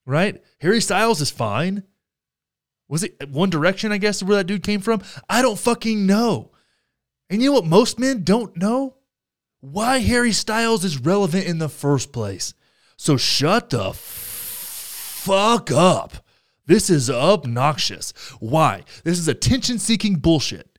[0.05, 0.43] right?
[0.59, 1.83] Harry Styles is fine.
[2.89, 5.01] Was it One Direction, I guess, where that dude came from?
[5.29, 6.51] I don't fucking know.
[7.29, 8.97] And you know what most men don't know?
[9.61, 12.53] Why Harry Styles is relevant in the first place.
[12.97, 16.25] So shut the fuck up.
[16.65, 18.11] This is obnoxious.
[18.41, 18.83] Why?
[19.05, 20.77] This is attention seeking bullshit.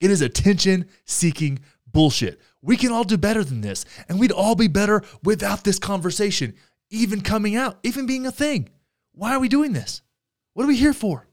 [0.00, 1.58] It is attention seeking
[1.96, 2.38] bullshit.
[2.60, 3.86] We can all do better than this.
[4.06, 6.54] And we'd all be better without this conversation
[6.90, 8.68] even coming out, even being a thing.
[9.12, 10.02] Why are we doing this?
[10.52, 11.26] What are we here for?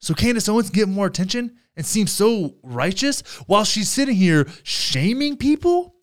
[0.00, 5.36] So Candace Owens get more attention and seems so righteous while she's sitting here shaming
[5.36, 5.94] people?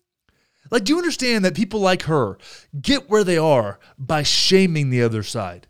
[0.70, 2.38] Like, do you understand that people like her
[2.80, 5.66] get where they are by shaming the other side?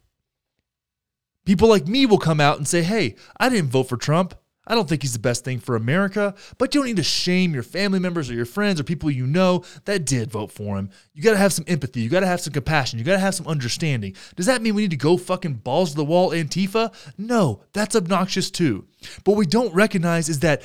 [1.44, 4.34] People like me will come out and say, hey, I didn't vote for Trump.
[4.68, 7.54] I don't think he's the best thing for America, but you don't need to shame
[7.54, 10.90] your family members or your friends or people you know that did vote for him.
[11.14, 12.00] You got to have some empathy.
[12.00, 12.98] You got to have some compassion.
[12.98, 14.14] You got to have some understanding.
[14.36, 16.94] Does that mean we need to go fucking balls to the wall Antifa?
[17.16, 18.86] No, that's obnoxious too.
[19.24, 20.62] But what we don't recognize is that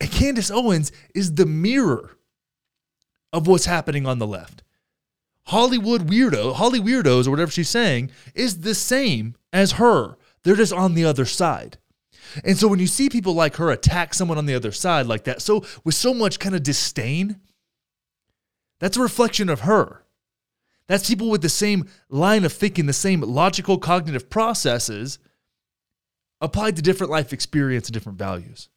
[0.00, 2.18] Candace Owens is the mirror
[3.32, 4.62] of what's happening on the left.
[5.46, 10.18] Hollywood weirdo, Holly weirdos, or whatever she's saying, is the same as her.
[10.42, 11.78] They're just on the other side.
[12.44, 15.24] And so when you see people like her attack someone on the other side like
[15.24, 17.40] that, so with so much kind of disdain,
[18.80, 20.04] that's a reflection of her.
[20.86, 25.18] That's people with the same line of thinking, the same logical cognitive processes
[26.40, 28.68] applied to different life experience and different values.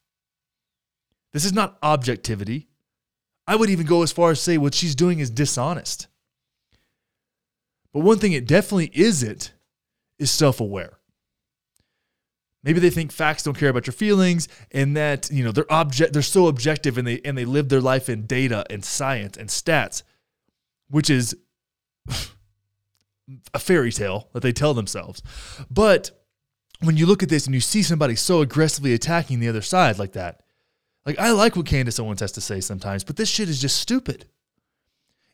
[1.32, 2.68] This is not objectivity.
[3.48, 6.08] I would even go as far as say what she's doing is dishonest.
[7.94, 9.54] But one thing it definitely isn't
[10.20, 10.98] is self aware.
[12.64, 16.14] Maybe they think facts don't care about your feelings and that, you know, they're object
[16.14, 19.50] they're so objective and they and they live their life in data and science and
[19.50, 20.04] stats,
[20.90, 21.36] which is
[23.54, 25.24] a fairy tale that they tell themselves.
[25.72, 26.12] But
[26.82, 29.98] when you look at this and you see somebody so aggressively attacking the other side
[29.98, 30.42] like that,
[31.06, 33.78] like I like what Candace Owens has to say sometimes, but this shit is just
[33.78, 34.26] stupid.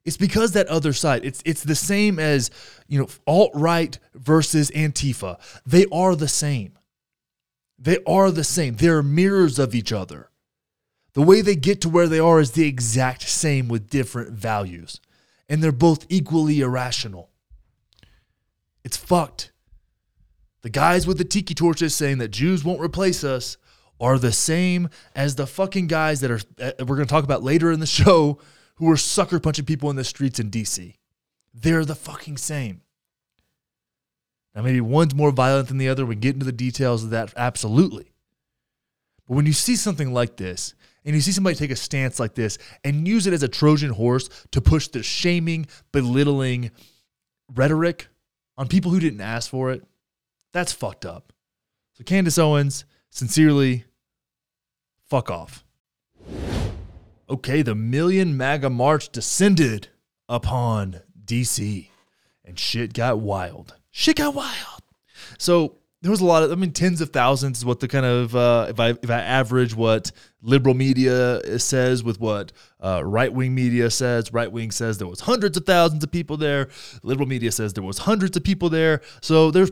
[0.05, 2.49] It's because that other side, it's it's the same as,
[2.87, 5.37] you know, alt-right versus Antifa.
[5.65, 6.77] They are the same.
[7.79, 8.75] They are the same.
[8.75, 10.29] They're mirrors of each other.
[11.13, 14.99] The way they get to where they are is the exact same with different values.
[15.49, 17.29] And they're both equally irrational.
[18.83, 19.51] It's fucked.
[20.61, 23.57] The guys with the tiki torches saying that Jews won't replace us
[23.99, 27.43] are the same as the fucking guys that are uh, we're going to talk about
[27.43, 28.39] later in the show
[28.75, 30.95] who are sucker punching people in the streets in DC.
[31.53, 32.81] They're the fucking same.
[34.57, 36.03] Now maybe one's more violent than the other.
[36.03, 38.11] We get into the details of that absolutely.
[39.27, 40.73] But when you see something like this,
[41.05, 43.91] and you see somebody take a stance like this and use it as a Trojan
[43.91, 46.71] horse to push the shaming, belittling
[47.53, 48.07] rhetoric
[48.57, 49.85] on people who didn't ask for it,
[50.53, 51.31] that's fucked up.
[51.93, 53.85] So, Candace Owens, sincerely,
[55.07, 55.63] fuck off.
[57.29, 59.89] Okay, the Million MAGA March descended
[60.27, 61.89] upon DC
[62.43, 63.75] and shit got wild.
[63.97, 64.83] Shit got wild.
[65.39, 68.05] So, there was a lot of, I mean, tens of thousands is what the kind
[68.05, 70.11] of, uh, if I if I average what
[70.43, 75.21] liberal media says with what uh, right wing media says, right wing says there was
[75.21, 76.69] hundreds of thousands of people there.
[77.01, 79.01] Liberal media says there was hundreds of people there.
[79.21, 79.71] So there's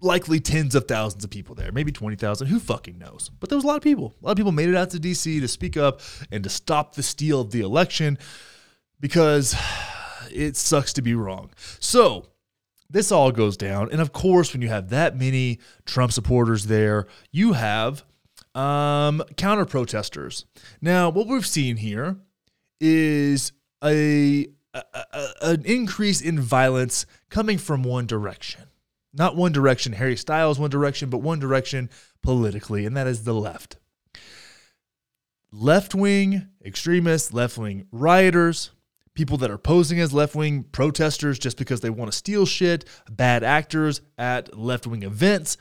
[0.00, 2.46] likely tens of thousands of people there, maybe 20,000.
[2.46, 3.28] Who fucking knows?
[3.40, 4.14] But there was a lot of people.
[4.22, 6.94] A lot of people made it out to DC to speak up and to stop
[6.94, 8.18] the steal of the election
[9.00, 9.56] because
[10.30, 11.50] it sucks to be wrong.
[11.80, 12.28] So,
[12.88, 13.90] this all goes down.
[13.90, 18.04] And of course, when you have that many Trump supporters there, you have
[18.54, 20.44] um, counter protesters.
[20.80, 22.16] Now, what we've seen here
[22.80, 28.62] is a, a, a, an increase in violence coming from one direction.
[29.12, 31.88] Not one direction, Harry Styles, one direction, but one direction
[32.22, 33.76] politically, and that is the left.
[35.52, 38.70] Left wing extremists, left wing rioters,
[39.14, 42.84] people that are posing as left wing protesters just because they want to steal shit,
[43.10, 45.56] bad actors at left wing events.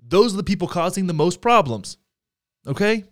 [0.00, 1.96] Those are the people causing the most problems.
[2.66, 3.04] Okay?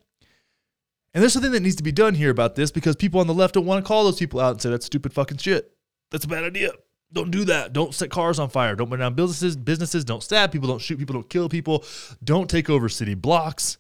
[1.14, 3.34] And there's something that needs to be done here about this because people on the
[3.34, 5.72] left don't want to call those people out and say that's stupid fucking shit.
[6.10, 6.72] That's a bad idea.
[7.12, 7.72] Don't do that.
[7.72, 8.74] Don't set cars on fire.
[8.74, 9.56] Don't burn down businesses.
[9.56, 10.04] Businesses.
[10.04, 10.68] Don't stab people.
[10.68, 11.14] Don't shoot people.
[11.14, 11.84] Don't kill people.
[12.22, 13.78] Don't take over city blocks.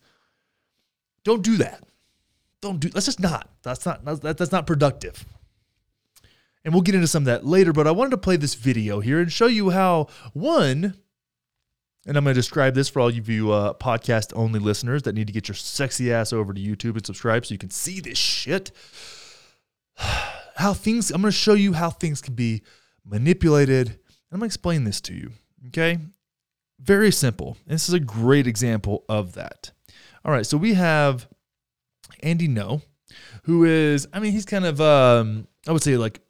[1.24, 1.82] Don't do that.
[2.62, 2.88] Don't do.
[2.88, 3.50] That's just not.
[3.62, 4.04] That's not.
[4.04, 5.24] That's, that's not productive.
[6.66, 7.72] And we'll get into some of that later.
[7.72, 10.96] But I wanted to play this video here and show you how one.
[12.08, 15.14] And I'm going to describe this for all of you uh, podcast only listeners that
[15.14, 18.00] need to get your sexy ass over to YouTube and subscribe so you can see
[18.00, 18.72] this shit.
[20.56, 22.62] How things, I'm going to show you how things can be
[23.04, 23.90] manipulated.
[24.32, 25.32] I'm going to explain this to you.
[25.66, 25.98] Okay.
[26.80, 27.58] Very simple.
[27.66, 29.70] This is a great example of that.
[30.24, 30.46] All right.
[30.46, 31.28] So we have
[32.20, 32.80] Andy Ngo,
[33.42, 36.22] who is, I mean, he's kind of, um, I would say like,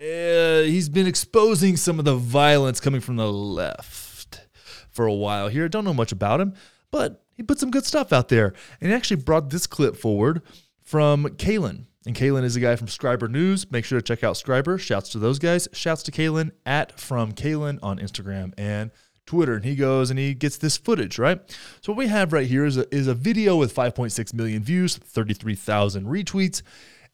[0.00, 4.46] uh, he's been exposing some of the violence coming from the left
[4.90, 5.68] for a while here.
[5.68, 6.54] Don't know much about him,
[6.90, 8.54] but he put some good stuff out there.
[8.80, 10.42] And he actually brought this clip forward
[10.82, 11.84] from Kalen.
[12.06, 13.70] And Kalen is a guy from Scriber News.
[13.70, 14.80] Make sure to check out Scriber.
[14.80, 15.68] Shouts to those guys.
[15.72, 18.90] Shouts to Kalen at from Kalen on Instagram and
[19.26, 19.54] Twitter.
[19.54, 21.40] And he goes and he gets this footage, right?
[21.82, 24.96] So what we have right here is a, is a video with 5.6 million views,
[24.96, 26.62] 33,000 retweets,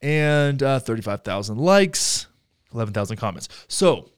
[0.01, 2.29] and uh, 35,000 likes,
[2.73, 3.49] 11,000 comments.
[3.69, 4.11] So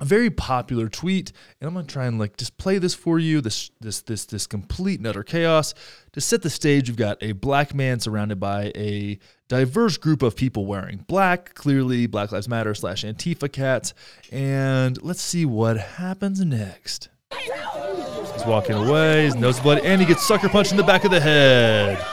[0.00, 3.40] a very popular tweet, and I'm gonna try and like just play this for you.
[3.40, 5.72] This this this this complete nutter chaos.
[6.12, 9.18] To set the stage, you've got a black man surrounded by a
[9.48, 13.94] diverse group of people wearing black, clearly Black Lives Matter slash Antifa cats,
[14.32, 17.08] and let's see what happens next.
[17.40, 21.10] He's walking away, his nose bloody, and he gets sucker punched in the back of
[21.12, 22.04] the head.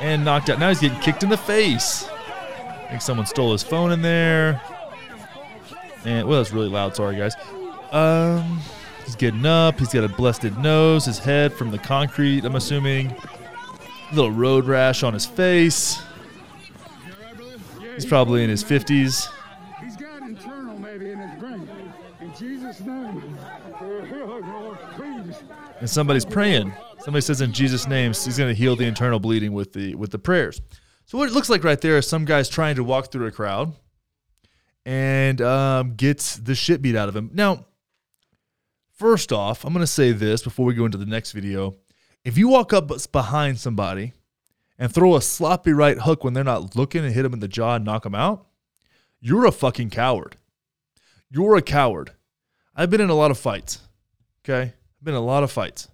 [0.00, 0.58] And knocked out.
[0.58, 2.08] Now he's getting kicked in the face.
[2.90, 4.60] I think someone stole his phone in there.
[6.04, 6.96] And well, that's really loud.
[6.96, 7.36] Sorry, guys.
[7.92, 8.58] Um,
[9.04, 9.78] he's getting up.
[9.78, 11.04] He's got a blessed nose.
[11.04, 12.44] His head from the concrete.
[12.44, 13.14] I'm assuming.
[14.10, 16.02] A little road rash on his face.
[17.94, 19.32] He's probably in his 50s.
[19.80, 21.70] He's got internal maybe in his brain.
[22.20, 23.38] In Jesus' name,
[24.96, 25.36] please.
[25.78, 26.72] And somebody's praying.
[27.04, 30.10] Somebody says in Jesus' name, he's going to heal the internal bleeding with the with
[30.10, 30.60] the prayers.
[31.10, 33.32] So what it looks like right there is some guy's trying to walk through a
[33.32, 33.74] crowd
[34.86, 37.30] and um, gets the shit beat out of him.
[37.34, 37.66] Now,
[38.92, 41.74] first off, I'm going to say this before we go into the next video.
[42.24, 44.12] If you walk up behind somebody
[44.78, 47.48] and throw a sloppy right hook when they're not looking and hit them in the
[47.48, 48.46] jaw and knock them out,
[49.18, 50.36] you're a fucking coward.
[51.28, 52.12] You're a coward.
[52.76, 53.80] I've been in a lot of fights.
[54.44, 54.62] Okay?
[54.62, 55.88] I've been in a lot of fights.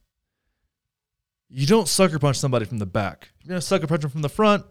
[1.49, 3.31] You don't sucker punch somebody from the back.
[3.41, 4.67] You're going to sucker punch them from the front.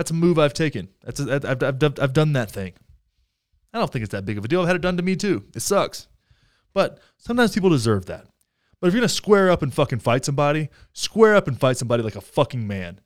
[0.00, 0.88] That's a move I've taken.
[1.04, 2.72] That's a, I've, I've, I've done that thing.
[3.74, 4.62] I don't think it's that big of a deal.
[4.62, 5.44] I've had it done to me too.
[5.54, 6.08] It sucks.
[6.72, 8.24] But sometimes people deserve that.
[8.80, 11.76] But if you're going to square up and fucking fight somebody, square up and fight
[11.76, 13.02] somebody like a fucking man.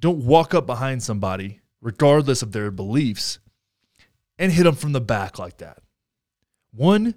[0.00, 3.38] Don't walk up behind somebody, regardless of their beliefs,
[4.38, 5.82] and hit them from the back like that.
[6.70, 7.14] One,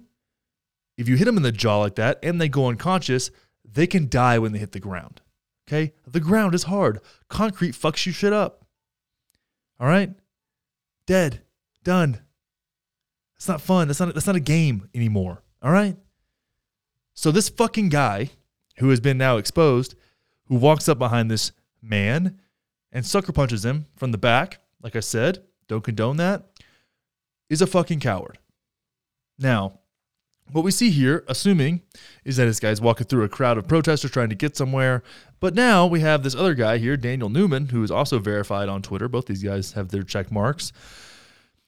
[0.98, 3.30] if you hit them in the jaw like that and they go unconscious,
[3.64, 5.22] they can die when they hit the ground.
[5.66, 5.94] Okay?
[6.06, 7.00] The ground is hard.
[7.30, 8.65] Concrete fucks you shit up.
[9.78, 10.10] All right?
[11.06, 11.42] Dead.
[11.84, 12.20] Done.
[13.36, 13.88] It's not fun.
[13.88, 15.42] That's not that's not a game anymore.
[15.62, 15.96] All right?
[17.14, 18.30] So this fucking guy
[18.78, 19.94] who has been now exposed,
[20.46, 21.52] who walks up behind this
[21.82, 22.38] man
[22.92, 26.46] and sucker punches him from the back, like I said, don't condone that,
[27.48, 28.38] is a fucking coward.
[29.38, 29.80] Now,
[30.52, 31.82] what we see here, assuming,
[32.24, 35.02] is that this guy's walking through a crowd of protesters trying to get somewhere.
[35.40, 38.82] But now we have this other guy here, Daniel Newman, who is also verified on
[38.82, 39.08] Twitter.
[39.08, 40.72] Both these guys have their check marks,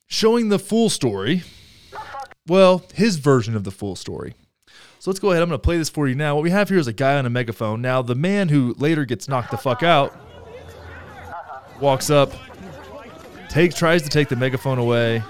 [0.06, 1.42] showing the full story.
[2.46, 4.34] Well, his version of the full story.
[5.00, 5.42] So let's go ahead.
[5.42, 6.34] I'm going to play this for you now.
[6.34, 7.82] What we have here is a guy on a megaphone.
[7.82, 10.16] Now, the man who later gets knocked the fuck out
[11.80, 12.32] walks up,
[13.48, 15.22] takes, tries to take the megaphone away,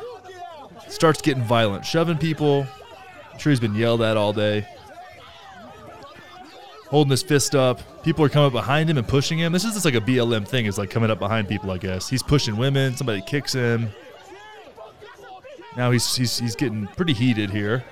[0.88, 2.66] starts getting violent, shoving people.
[3.38, 4.66] I'm sure he's been yelled at all day.
[6.88, 8.02] Holding his fist up.
[8.02, 9.52] People are coming up behind him and pushing him.
[9.52, 10.66] This is just like a BLM thing.
[10.66, 12.08] It's like coming up behind people, I guess.
[12.08, 12.96] He's pushing women.
[12.96, 13.90] Somebody kicks him.
[15.76, 17.84] Now he's, he's, he's getting pretty heated here.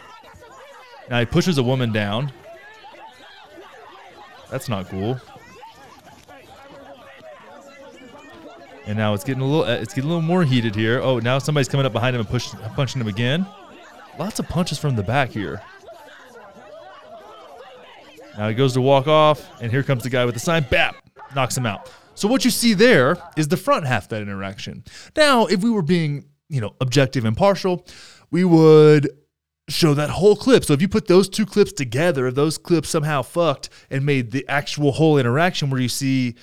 [1.10, 2.32] Now he pushes a woman down.
[4.50, 5.20] That's not cool.
[8.86, 11.00] And now it's getting a little uh, it's getting a little more heated here.
[11.00, 13.46] Oh, now somebody's coming up behind him and pushing punching him again.
[14.18, 15.60] Lots of punches from the back here.
[18.36, 20.66] Now he goes to walk off, and here comes the guy with the sign.
[20.70, 20.96] Bap!
[21.34, 21.90] Knocks him out.
[22.14, 24.84] So what you see there is the front half that interaction.
[25.16, 27.86] Now, if we were being, you know, objective and partial,
[28.30, 29.10] we would
[29.68, 30.64] show that whole clip.
[30.64, 34.30] So if you put those two clips together, if those clips somehow fucked and made
[34.30, 36.36] the actual whole interaction where you see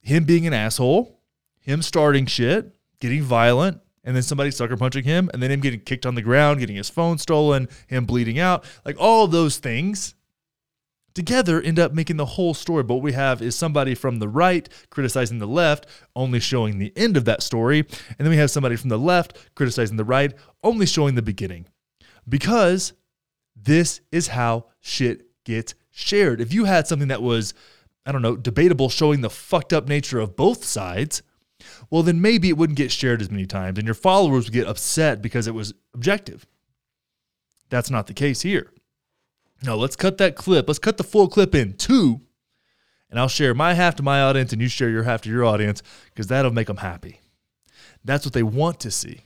[0.00, 1.20] him being an asshole,
[1.60, 5.80] him starting shit, getting violent, and then somebody sucker punching him, and then him getting
[5.80, 10.14] kicked on the ground, getting his phone stolen, him bleeding out, like all those things
[11.14, 12.82] together end up making the whole story.
[12.82, 15.86] But what we have is somebody from the right criticizing the left,
[16.16, 17.80] only showing the end of that story.
[17.80, 20.32] And then we have somebody from the left criticizing the right,
[20.62, 21.66] only showing the beginning.
[22.28, 22.92] Because
[23.54, 26.40] this is how shit gets shared.
[26.40, 27.54] If you had something that was,
[28.06, 31.22] I don't know, debatable, showing the fucked up nature of both sides,
[31.92, 34.66] well, then maybe it wouldn't get shared as many times and your followers would get
[34.66, 36.46] upset because it was objective.
[37.68, 38.72] That's not the case here.
[39.62, 40.68] No, let's cut that clip.
[40.68, 42.22] Let's cut the full clip in two,
[43.10, 45.44] and I'll share my half to my audience and you share your half to your
[45.44, 47.20] audience because that'll make them happy.
[48.02, 49.24] That's what they want to see.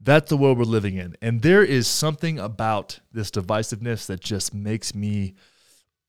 [0.00, 1.14] That's the world we're living in.
[1.22, 5.34] And there is something about this divisiveness that just makes me,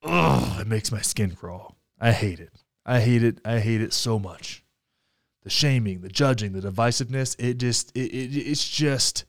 [0.01, 1.78] oh, it makes my skin crawl.
[2.01, 2.64] I hate it.
[2.86, 3.39] I hate it.
[3.43, 4.63] I hate it so much.
[5.43, 9.25] The shaming, the judging, the divisiveness, it just, it, it, it's just,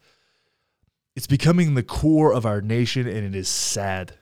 [1.14, 4.14] it's becoming the core of our nation and it is sad.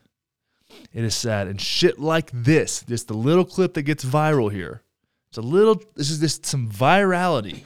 [0.92, 1.46] It is sad.
[1.46, 4.82] And shit like this, just the little clip that gets viral here.
[5.28, 7.64] It's a little, this is just some virality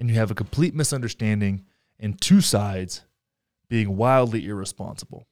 [0.00, 1.62] and you have a complete misunderstanding
[2.00, 3.02] and two sides
[3.68, 5.28] being wildly irresponsible.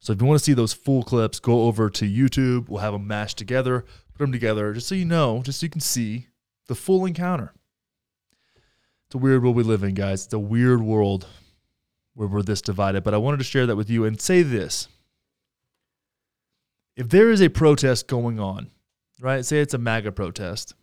[0.00, 2.68] So if you want to see those full clips, go over to YouTube.
[2.68, 3.84] We'll have them mashed together,
[4.14, 6.28] put them together, just so you know, just so you can see
[6.68, 7.52] the full encounter.
[9.06, 10.24] It's a weird world we live in, guys.
[10.24, 11.26] It's a weird world
[12.14, 13.02] where we're this divided.
[13.02, 14.88] But I wanted to share that with you and say this.
[16.96, 18.70] If there is a protest going on,
[19.20, 19.44] right?
[19.44, 20.74] Say it's a MAGA protest,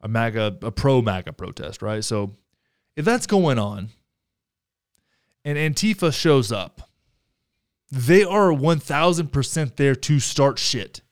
[0.00, 2.02] a MAGA, a pro MAGA protest, right?
[2.02, 2.36] So
[2.96, 3.90] if that's going on
[5.44, 6.90] and Antifa shows up,
[7.92, 11.02] they are 1000% there to start shit,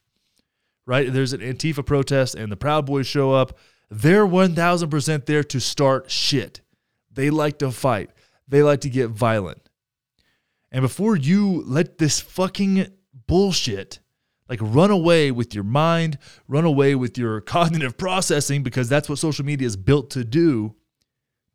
[0.87, 1.13] right?
[1.13, 3.55] There's an Antifa protest and the Proud Boys show up.
[3.91, 6.61] They're 1000% there to start shit.
[7.13, 8.09] They like to fight,
[8.47, 9.69] they like to get violent.
[10.71, 12.87] And before you let this fucking
[13.27, 13.99] bullshit
[14.49, 16.17] like run away with your mind,
[16.47, 20.75] run away with your cognitive processing because that's what social media is built to do.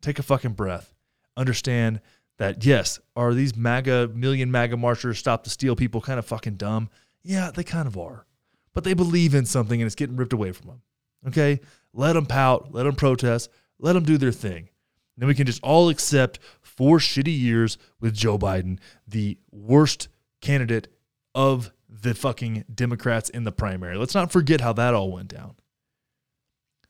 [0.01, 0.93] Take a fucking breath.
[1.35, 1.99] Understand
[2.37, 6.55] that yes, are these MAGA million MAGA marchers stop to steal people kind of fucking
[6.55, 6.89] dumb?
[7.23, 8.25] Yeah, they kind of are.
[8.73, 10.81] But they believe in something and it's getting ripped away from them.
[11.27, 11.59] Okay?
[11.93, 14.69] Let them pout, let them protest, let them do their thing.
[15.17, 18.77] then we can just all accept four shitty years with Joe Biden,
[19.07, 20.09] the worst
[20.41, 20.89] candidate
[21.33, 23.97] of the fucking Democrats in the primary.
[23.97, 25.55] Let's not forget how that all went down.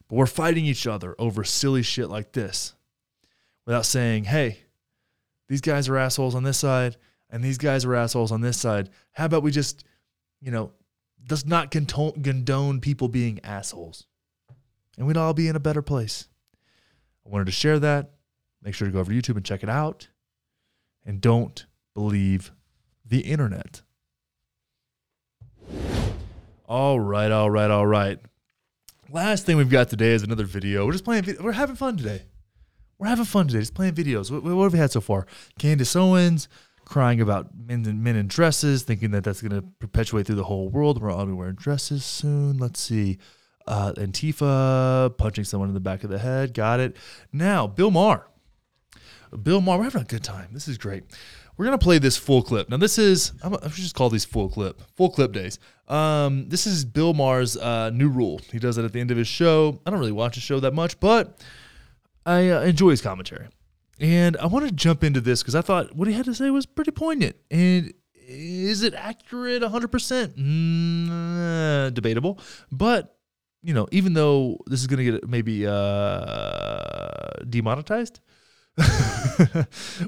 [0.09, 2.75] But we're fighting each other over silly shit like this
[3.65, 4.59] without saying, hey,
[5.47, 6.97] these guys are assholes on this side
[7.29, 8.89] and these guys are assholes on this side.
[9.13, 9.83] How about we just,
[10.41, 10.71] you know,
[11.25, 14.05] does not condone people being assholes
[14.97, 16.27] and we'd all be in a better place.
[17.25, 18.11] I wanted to share that.
[18.63, 20.07] Make sure to go over to YouTube and check it out.
[21.05, 22.51] And don't believe
[23.05, 23.81] the internet.
[26.65, 28.19] All right, all right, all right.
[29.09, 30.85] Last thing we've got today is another video.
[30.85, 31.37] We're just playing.
[31.39, 32.23] We're having fun today.
[32.99, 33.59] We're having fun today.
[33.59, 34.31] Just playing videos.
[34.31, 35.27] What, what have we had so far?
[35.59, 36.47] Candace Owens
[36.85, 40.45] crying about men in, men in dresses, thinking that that's going to perpetuate through the
[40.45, 41.01] whole world.
[41.01, 42.57] We're all be wearing dresses soon.
[42.57, 43.19] Let's see.
[43.67, 46.53] Uh, Antifa punching someone in the back of the head.
[46.53, 46.95] Got it.
[47.33, 48.25] Now, Bill Maher.
[49.43, 50.47] Bill Maher, we're having a good time.
[50.53, 51.03] This is great.
[51.57, 52.69] We're gonna play this full clip.
[52.69, 55.59] Now, this is I'm, I should just call these full clip, full clip days.
[55.87, 58.39] Um, this is Bill Maher's uh, new rule.
[58.51, 59.81] He does it at the end of his show.
[59.85, 61.43] I don't really watch his show that much, but
[62.27, 63.47] I uh, enjoy his commentary.
[63.99, 66.49] And I want to jump into this because I thought what he had to say
[66.49, 67.37] was pretty poignant.
[67.49, 67.93] And
[68.27, 70.35] is it accurate 100%?
[70.35, 71.09] Mm,
[71.87, 72.39] uh, debatable.
[72.71, 73.17] But,
[73.63, 78.19] you know, even though this is going to get maybe uh, demonetized,
[78.77, 79.65] we're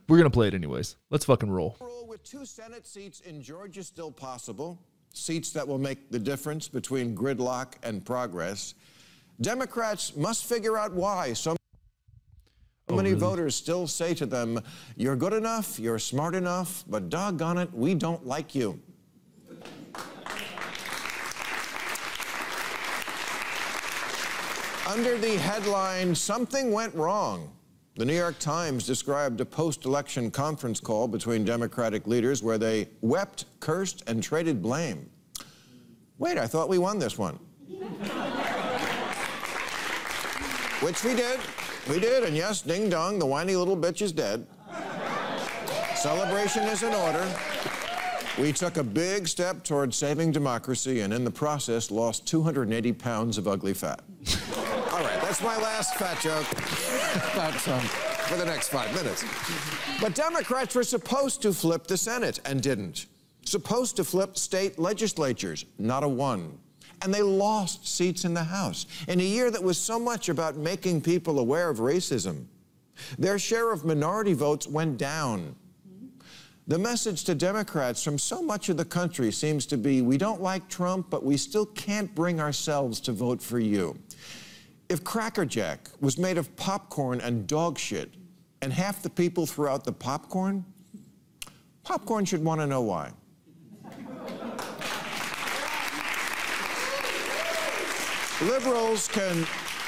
[0.10, 0.98] going to play it anyways.
[1.10, 1.78] Let's fucking roll.
[2.06, 4.78] With two Senate seats in Georgia still possible,
[5.14, 8.76] seats that will make the difference between gridlock and progress,
[9.42, 11.56] Democrats must figure out why so
[12.92, 14.60] Oh, many voters still say to them,
[14.98, 18.80] You're good enough, you're smart enough, but doggone it, we don't like you.
[24.88, 27.52] Under the headline, Something Went Wrong,
[27.96, 32.88] the New York Times described a post election conference call between Democratic leaders where they
[33.02, 35.08] wept, cursed, and traded blame.
[36.18, 37.36] Wait, I thought we won this one.
[40.82, 41.40] Which we did.
[41.88, 44.46] We did, and yes, ding dong, the whiny little bitch is dead.
[45.96, 47.28] Celebration is in order.
[48.40, 53.38] We took a big step toward saving democracy and in the process lost 280 pounds
[53.38, 54.02] of ugly fat.
[54.94, 56.48] All right, that's my last fat joke.
[57.36, 57.82] That's um,
[58.30, 59.26] for the next five minutes.
[60.00, 63.08] But Democrats were supposed to flip the Senate and didn't.
[63.44, 66.60] Supposed to flip state legislatures, not a one.
[67.02, 70.58] And they lost seats in the House in a year that was so much about
[70.58, 72.46] making people aware of racism.
[73.18, 75.56] Their share of minority votes went down.
[76.68, 80.42] The message to Democrats from so much of the country seems to be we don't
[80.42, 83.98] like Trump, but we still can't bring ourselves to vote for you.
[84.88, 88.14] If Cracker Jack was made of popcorn and dog shit,
[88.62, 90.66] and half the people threw out the popcorn,
[91.84, 93.12] popcorn should want to know why.
[98.42, 99.46] Liberals can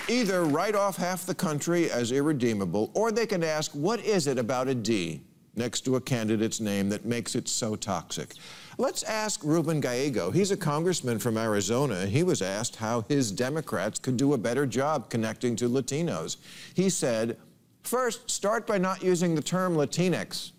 [0.09, 4.37] either write off half the country as irredeemable, or they can ask, what is it
[4.37, 5.21] about a D
[5.55, 8.33] next to a candidate's name that makes it so toxic?
[8.77, 10.31] Let's ask Ruben Gallego.
[10.31, 12.05] He's a congressman from Arizona.
[12.05, 16.35] He was asked how his Democrats could do a better job connecting to Latinos.
[16.73, 17.37] He said,
[17.83, 20.51] first, start by not using the term Latinx,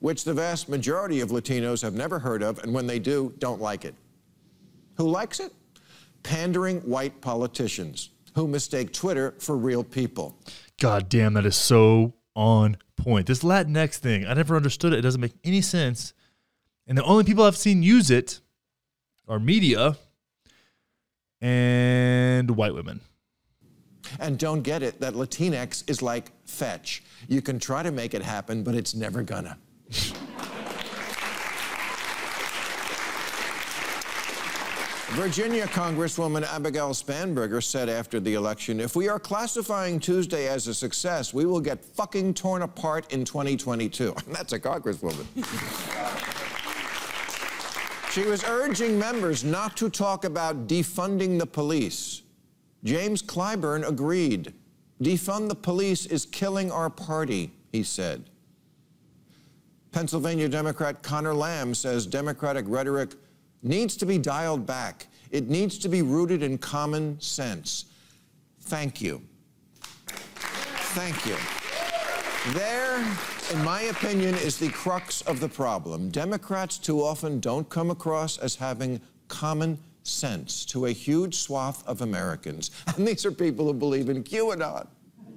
[0.00, 3.60] which the vast majority of Latinos have never heard of, and when they do, don't
[3.60, 3.94] like it.
[4.94, 5.52] Who likes it?
[6.24, 10.36] Pandering white politicians who mistake Twitter for real people.
[10.80, 13.26] God damn, that is so on point.
[13.26, 14.98] This Latinx thing, I never understood it.
[14.98, 16.12] It doesn't make any sense.
[16.86, 18.40] And the only people I've seen use it
[19.28, 19.96] are media
[21.40, 23.00] and white women.
[24.18, 27.02] And don't get it that Latinx is like fetch.
[27.28, 29.58] You can try to make it happen, but it's never gonna.
[35.14, 40.74] Virginia Congresswoman Abigail Spanberger said after the election if we are classifying Tuesday as a
[40.74, 44.12] success, we will get fucking torn apart in 2022.
[44.26, 45.24] That's a Congresswoman.
[48.10, 52.22] she was urging members not to talk about defunding the police.
[52.82, 54.52] James Clyburn agreed.
[55.00, 58.24] Defund the police is killing our party, he said.
[59.92, 63.14] Pennsylvania Democrat Conor Lamb says Democratic rhetoric
[63.64, 65.06] needs to be dialed back.
[65.30, 67.86] It needs to be rooted in common sense.
[68.60, 69.22] Thank you.
[70.94, 71.36] Thank you.
[72.52, 72.98] There,
[73.52, 76.10] in my opinion, is the crux of the problem.
[76.10, 82.02] Democrats too often don't come across as having common sense to a huge swath of
[82.02, 82.70] Americans.
[82.96, 84.86] And these are people who believe in QAnon.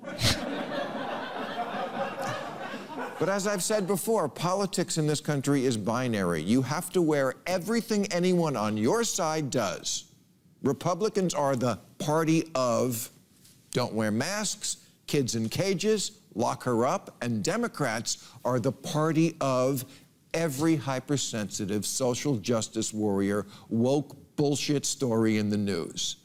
[3.19, 6.41] But as I've said before, politics in this country is binary.
[6.41, 10.05] You have to wear everything anyone on your side does.
[10.61, 13.09] Republicans are the party of
[13.71, 19.83] don't wear masks, kids in cages, lock her up, and Democrats are the party of
[20.35, 26.17] every hypersensitive social justice warrior, woke bullshit story in the news.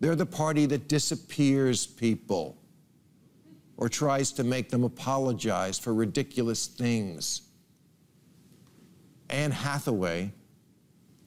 [0.00, 2.57] They're the party that disappears people
[3.78, 7.42] or tries to make them apologize for ridiculous things.
[9.30, 10.32] Anne Hathaway,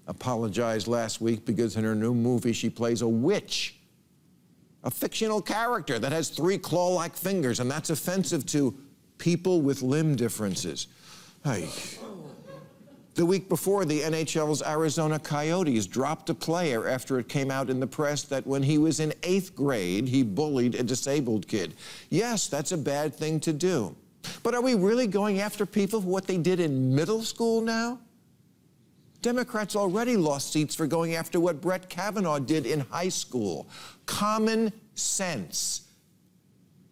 [0.05, 3.77] apologized last week because in her new movie she plays a witch,
[4.83, 8.77] a fictional character that has three claw like fingers, and that's offensive to
[9.17, 10.87] people with limb differences.
[11.43, 11.69] Hey.
[13.13, 17.81] The week before, the NHL's Arizona Coyotes dropped a player after it came out in
[17.81, 21.73] the press that when he was in eighth grade, he bullied a disabled kid.
[22.09, 23.95] Yes, that's a bad thing to do.
[24.43, 27.99] But are we really going after people for what they did in middle school now?
[29.21, 33.67] Democrats already lost seats for going after what Brett Kavanaugh did in high school.
[34.05, 35.81] Common sense.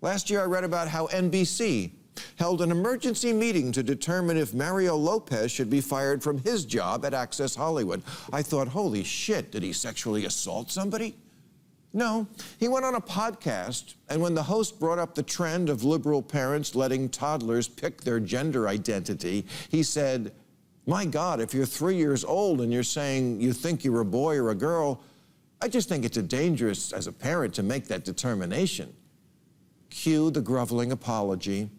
[0.01, 1.91] Last year, I read about how NBC
[2.37, 7.05] held an emergency meeting to determine if Mario Lopez should be fired from his job
[7.05, 8.01] at Access Hollywood.
[8.31, 11.15] I thought, holy shit, did he sexually assault somebody?
[11.91, 12.27] No,
[12.59, 16.21] he went on a podcast, and when the host brought up the trend of liberal
[16.21, 20.31] parents letting toddlers pick their gender identity, he said,
[20.85, 24.37] My God, if you're three years old and you're saying you think you're a boy
[24.37, 25.01] or a girl,
[25.61, 28.93] I just think it's a dangerous as a parent to make that determination.
[29.89, 31.71] Cue the groveling apology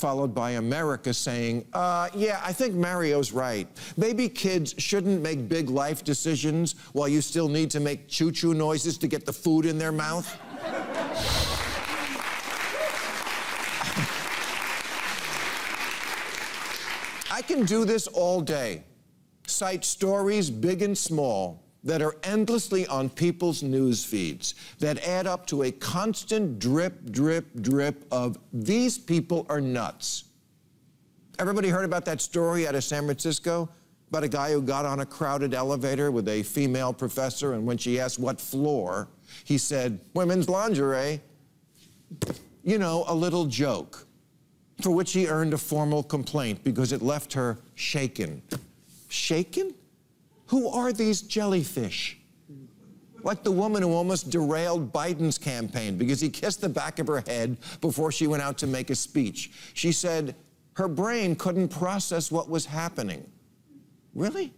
[0.00, 3.68] followed by America saying, uh, yeah, I think Mario's right.
[3.98, 8.54] Maybe kids shouldn't make big life decisions while you still need to make choo choo
[8.54, 10.26] noises to get the food in their mouth.
[17.30, 18.84] I can do this all day.
[19.46, 25.46] Cite stories, big and small, that are endlessly on people's news feeds that add up
[25.46, 30.24] to a constant drip, drip, drip of these people are nuts.
[31.38, 33.68] Everybody heard about that story out of San Francisco
[34.10, 37.78] about a guy who got on a crowded elevator with a female professor, and when
[37.78, 39.08] she asked what floor,
[39.44, 41.20] he said, Women's lingerie.
[42.64, 44.06] You know, a little joke,
[44.82, 48.42] for which he earned a formal complaint because it left her shaken.
[49.08, 49.72] Shaken?
[50.50, 52.18] Who are these jellyfish?
[53.22, 57.22] Like the woman who almost derailed Biden's campaign because he kissed the back of her
[57.24, 59.52] head before she went out to make a speech.
[59.74, 60.34] She said
[60.72, 63.30] her brain couldn't process what was happening.
[64.12, 64.52] Really?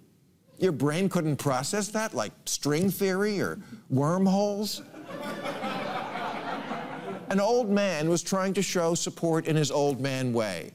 [0.59, 3.59] Your brain couldn't process that, like string theory or
[3.90, 4.80] wormholes?
[7.28, 10.72] An old man was trying to show support in his old man way.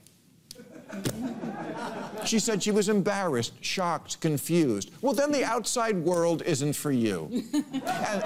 [2.28, 4.92] She said she was embarrassed, shocked, confused.
[5.02, 7.30] Well, then the outside world isn't for you.
[7.54, 8.24] and,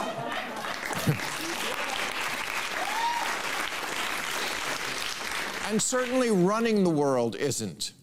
[5.70, 7.94] and certainly running the world isn't.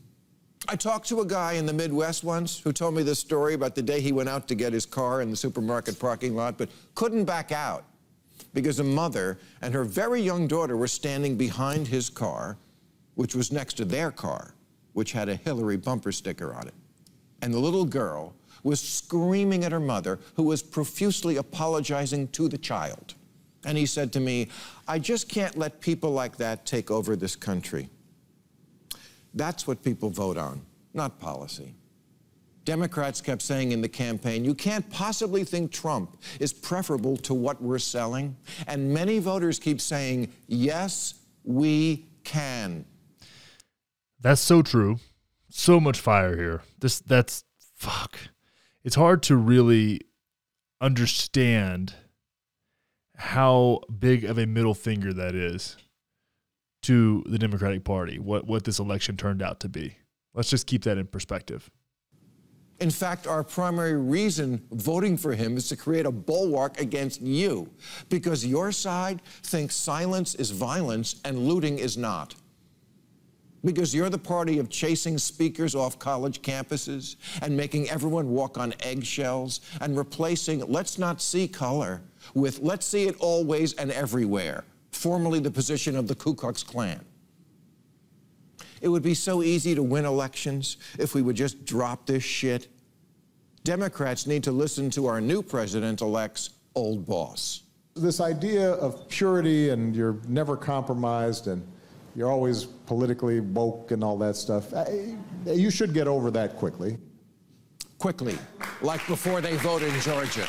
[0.68, 3.74] I talked to a guy in the Midwest once who told me this story about
[3.74, 6.68] the day he went out to get his car in the supermarket parking lot, but
[6.94, 7.84] couldn't back out
[8.54, 12.56] because a mother and her very young daughter were standing behind his car,
[13.16, 14.54] which was next to their car
[14.98, 16.74] which had a Hillary bumper sticker on it.
[17.40, 18.34] And the little girl
[18.64, 23.14] was screaming at her mother, who was profusely apologizing to the child.
[23.64, 24.48] And he said to me,
[24.88, 27.88] I just can't let people like that take over this country.
[29.34, 30.62] That's what people vote on,
[30.94, 31.76] not policy.
[32.64, 37.62] Democrats kept saying in the campaign, you can't possibly think Trump is preferable to what
[37.62, 38.36] we're selling.
[38.66, 42.84] And many voters keep saying, yes, we can.
[44.20, 44.98] That's so true.
[45.50, 46.62] So much fire here.
[46.78, 47.44] This that's
[47.76, 48.18] fuck.
[48.84, 50.00] It's hard to really
[50.80, 51.94] understand
[53.16, 55.76] how big of a middle finger that is
[56.82, 58.18] to the Democratic Party.
[58.18, 59.96] What what this election turned out to be.
[60.34, 61.70] Let's just keep that in perspective.
[62.80, 67.68] In fact, our primary reason voting for him is to create a bulwark against you
[68.08, 72.36] because your side thinks silence is violence and looting is not
[73.64, 78.72] because you're the party of chasing speakers off college campuses and making everyone walk on
[78.80, 82.00] eggshells and replacing let's not see color
[82.34, 87.04] with let's see it always and everywhere, formerly the position of the Ku Klux Klan.
[88.80, 92.68] It would be so easy to win elections if we would just drop this shit.
[93.64, 97.64] Democrats need to listen to our new president elect's old boss.
[97.96, 101.66] This idea of purity and you're never compromised and
[102.14, 104.72] you're always politically woke and all that stuff.
[104.72, 104.84] Uh,
[105.46, 106.98] you should get over that quickly.
[107.98, 108.38] Quickly,
[108.80, 110.46] like before they vote in Georgia.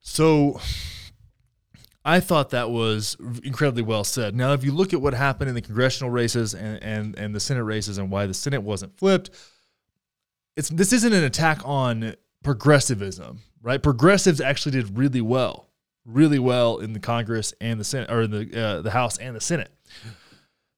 [0.00, 0.60] So
[2.04, 4.34] I thought that was incredibly well said.
[4.34, 7.40] Now, if you look at what happened in the congressional races and, and, and the
[7.40, 9.30] Senate races and why the Senate wasn't flipped,
[10.56, 13.82] it's this isn't an attack on progressivism, right?
[13.82, 15.67] Progressives actually did really well
[16.08, 19.36] really well in the Congress and the Senate, or in the uh, the House and
[19.36, 19.70] the Senate.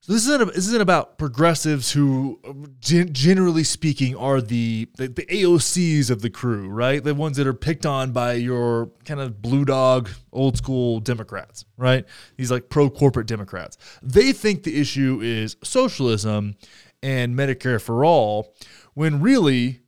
[0.03, 2.41] So this isn't this isn't about progressives who,
[2.81, 7.05] gen- generally speaking, are the, the the AOCs of the crew, right?
[7.05, 11.67] The ones that are picked on by your kind of blue dog, old school Democrats,
[11.77, 12.07] right?
[12.39, 13.77] These like pro corporate Democrats.
[14.03, 16.57] They think the issue is socialism
[17.03, 18.55] and Medicare for all,
[18.95, 19.83] when really,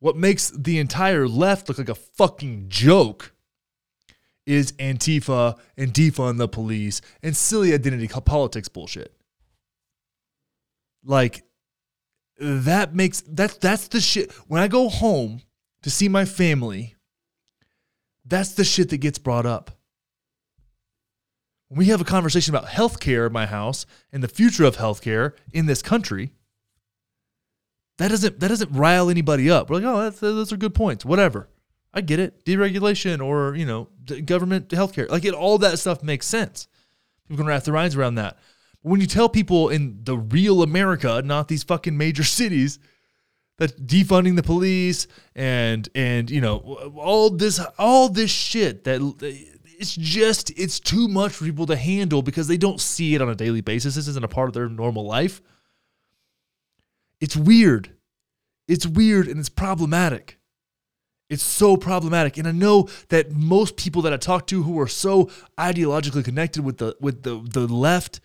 [0.00, 3.33] what makes the entire left look like a fucking joke
[4.46, 9.14] is Antifa and defund the police and silly identity politics bullshit.
[11.04, 11.44] Like
[12.38, 14.32] that makes that that's the shit.
[14.48, 15.42] When I go home
[15.82, 16.94] to see my family,
[18.24, 19.70] that's the shit that gets brought up.
[21.68, 25.32] When we have a conversation about healthcare in my house and the future of healthcare
[25.52, 26.32] in this country,
[27.98, 29.70] that doesn't that doesn't rile anybody up.
[29.70, 31.04] We're like, oh, that's, those are good points.
[31.04, 31.48] Whatever,
[31.94, 32.44] I get it.
[32.44, 33.88] Deregulation or you know,
[34.24, 36.68] government healthcare, like it, all that stuff makes sense.
[37.24, 38.36] People can wrap their minds around that
[38.84, 42.78] when you tell people in the real America, not these fucking major cities,
[43.56, 46.56] that defunding the police and and you know
[46.96, 49.00] all this all this shit that
[49.78, 53.28] it's just it's too much for people to handle because they don't see it on
[53.28, 53.94] a daily basis.
[53.94, 55.40] This isn't a part of their normal life.
[57.20, 57.94] It's weird.
[58.66, 60.38] It's weird and it's problematic.
[61.30, 62.36] It's so problematic.
[62.36, 66.64] And I know that most people that I talk to who are so ideologically connected
[66.64, 68.20] with the with the the left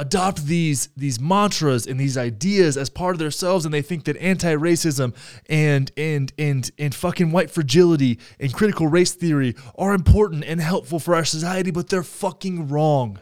[0.00, 4.16] adopt these these mantras and these ideas as part of themselves and they think that
[4.16, 5.14] anti-racism
[5.50, 10.98] and and and and fucking white fragility and critical race theory are important and helpful
[10.98, 13.18] for our society but they're fucking wrong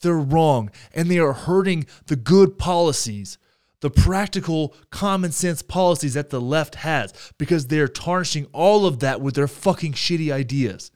[0.00, 3.36] they're wrong and they are hurting the good policies
[3.80, 9.20] the practical common sense policies that the left has because they're tarnishing all of that
[9.20, 10.90] with their fucking shitty ideas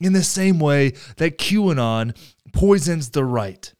[0.00, 2.16] in the same way that QAnon
[2.52, 3.72] poisons the right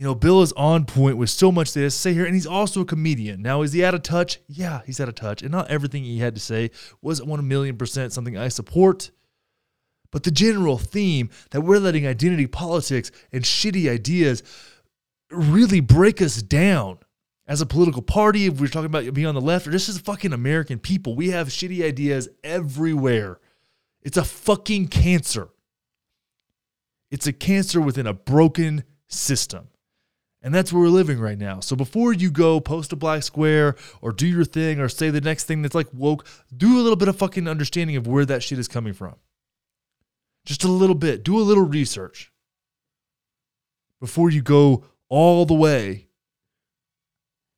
[0.00, 2.80] you know, Bill is on point with so much to say here, and he's also
[2.80, 3.42] a comedian.
[3.42, 4.40] Now, is he out of touch?
[4.48, 5.42] Yeah, he's out of touch.
[5.42, 6.70] And not everything he had to say
[7.02, 9.10] was one million percent something I support.
[10.10, 14.42] But the general theme that we're letting identity politics and shitty ideas
[15.30, 16.98] really break us down
[17.50, 19.98] as a political party, if we're talking about being on the left, or just as
[19.98, 23.40] fucking American people, we have shitty ideas everywhere.
[24.02, 25.48] It's a fucking cancer.
[27.10, 29.66] It's a cancer within a broken system.
[30.42, 31.58] And that's where we're living right now.
[31.60, 35.20] So before you go post a black square or do your thing or say the
[35.20, 36.26] next thing that's like woke,
[36.56, 39.16] do a little bit of fucking understanding of where that shit is coming from.
[40.46, 41.24] Just a little bit.
[41.24, 42.32] Do a little research
[44.00, 46.06] before you go all the way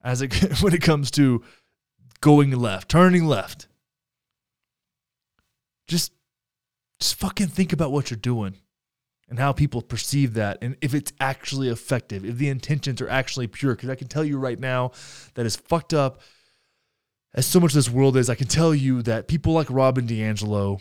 [0.03, 1.45] as it when it comes to
[2.21, 3.69] going left, turning left.
[5.87, 6.13] Just
[6.99, 8.57] just fucking think about what you're doing
[9.29, 13.47] and how people perceive that and if it's actually effective, if the intentions are actually
[13.47, 13.75] pure.
[13.75, 14.93] Because I can tell you right now
[15.35, 16.21] that as fucked up
[17.35, 20.07] as so much of this world is, I can tell you that people like Robin
[20.07, 20.81] DiAngelo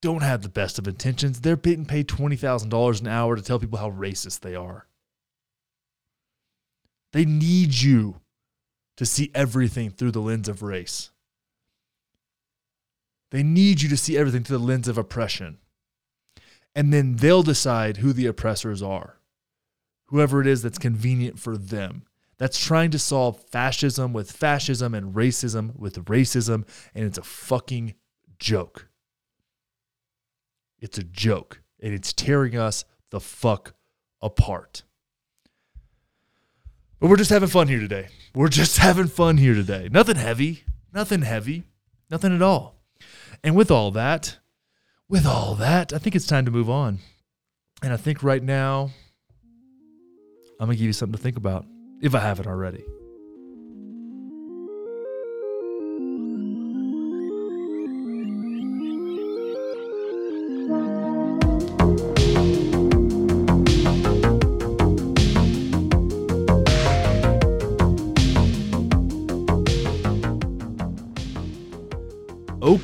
[0.00, 1.40] don't have the best of intentions.
[1.40, 4.87] They're getting paid $20,000 an hour to tell people how racist they are.
[7.12, 8.20] They need you
[8.96, 11.10] to see everything through the lens of race.
[13.30, 15.58] They need you to see everything through the lens of oppression
[16.78, 19.18] and then they'll decide who the oppressors are.
[20.06, 22.04] Whoever it is that's convenient for them.
[22.38, 27.94] That's trying to solve fascism with fascism and racism with racism, and it's a fucking
[28.38, 28.88] joke.
[30.78, 33.74] It's a joke, and it's tearing us the fuck
[34.22, 34.84] apart.
[37.00, 38.08] But we're just having fun here today.
[38.34, 39.88] We're just having fun here today.
[39.90, 41.64] Nothing heavy, nothing heavy,
[42.10, 42.76] nothing at all.
[43.44, 44.38] And with all that,
[45.08, 46.98] with all that, I think it's time to move on.
[47.82, 48.90] And I think right now,
[50.60, 51.64] I'm going to give you something to think about
[52.02, 52.84] if I haven't already.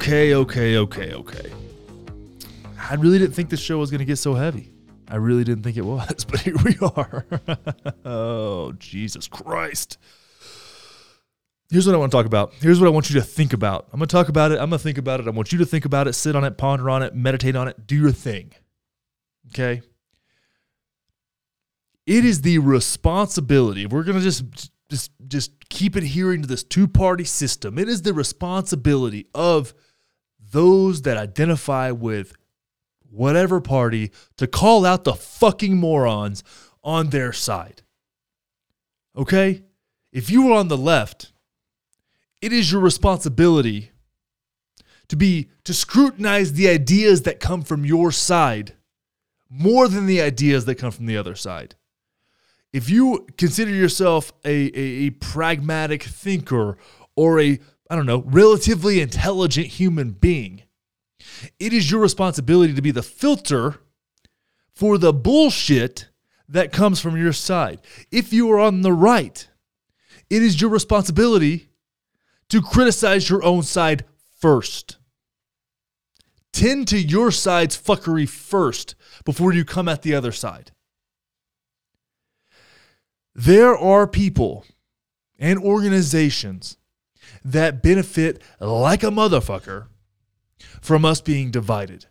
[0.05, 1.51] Okay, okay, okay, okay.
[2.79, 4.71] I really didn't think this show was going to get so heavy.
[5.09, 7.25] I really didn't think it was, but here we are.
[8.05, 9.97] oh, Jesus Christ.
[11.71, 12.53] Here's what I want to talk about.
[12.61, 13.89] Here's what I want you to think about.
[13.95, 14.57] I'm going to talk about it.
[14.57, 15.27] I'm going to think about it.
[15.27, 17.67] I want you to think about it, sit on it, ponder on it, meditate on
[17.67, 18.53] it, do your thing.
[19.53, 19.81] Okay?
[22.05, 23.87] It is the responsibility.
[23.87, 27.79] We're going to just just just keep adhering to this two-party system.
[27.79, 29.73] It is the responsibility of
[30.55, 32.37] those that identify with
[33.11, 36.45] whatever party to call out the fucking morons
[36.85, 37.83] on their side.
[39.17, 39.65] Okay?
[40.13, 41.33] If you are on the left,
[42.41, 43.91] it is your responsibility
[45.09, 48.75] to be to scrutinize the ideas that come from your side
[49.51, 51.75] more than the ideas that come from the other side.
[52.73, 56.79] If you consider yourself a, a, a pragmatic thinker
[57.17, 57.59] or a,
[57.91, 60.63] I don't know, relatively intelligent human being,
[61.59, 63.81] it is your responsibility to be the filter
[64.75, 66.09] for the bullshit
[66.49, 67.81] that comes from your side.
[68.11, 69.49] If you are on the right,
[70.31, 71.69] it is your responsibility
[72.49, 74.05] to criticize your own side
[74.39, 74.99] first.
[76.53, 80.71] Tend to your side's fuckery first before you come at the other side.
[83.35, 84.65] There are people
[85.39, 86.77] and organizations
[87.45, 89.87] that benefit like a motherfucker
[90.81, 92.07] from us being divided.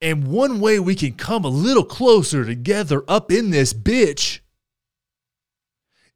[0.00, 4.40] And one way we can come a little closer together up in this bitch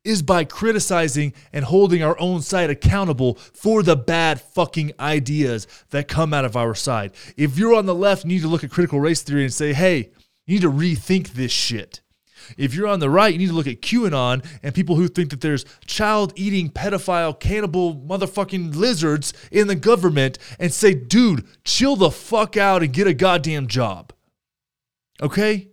[0.04, 6.08] is by criticizing and holding our own side accountable for the bad fucking ideas that
[6.08, 7.12] come out of our side.
[7.36, 9.72] If you're on the left, you need to look at critical race theory and say,
[9.72, 10.10] hey,
[10.46, 12.01] you need to rethink this shit.
[12.56, 15.30] If you're on the right, you need to look at QAnon and people who think
[15.30, 21.96] that there's child eating, pedophile, cannibal motherfucking lizards in the government and say, dude, chill
[21.96, 24.12] the fuck out and get a goddamn job.
[25.20, 25.68] Okay?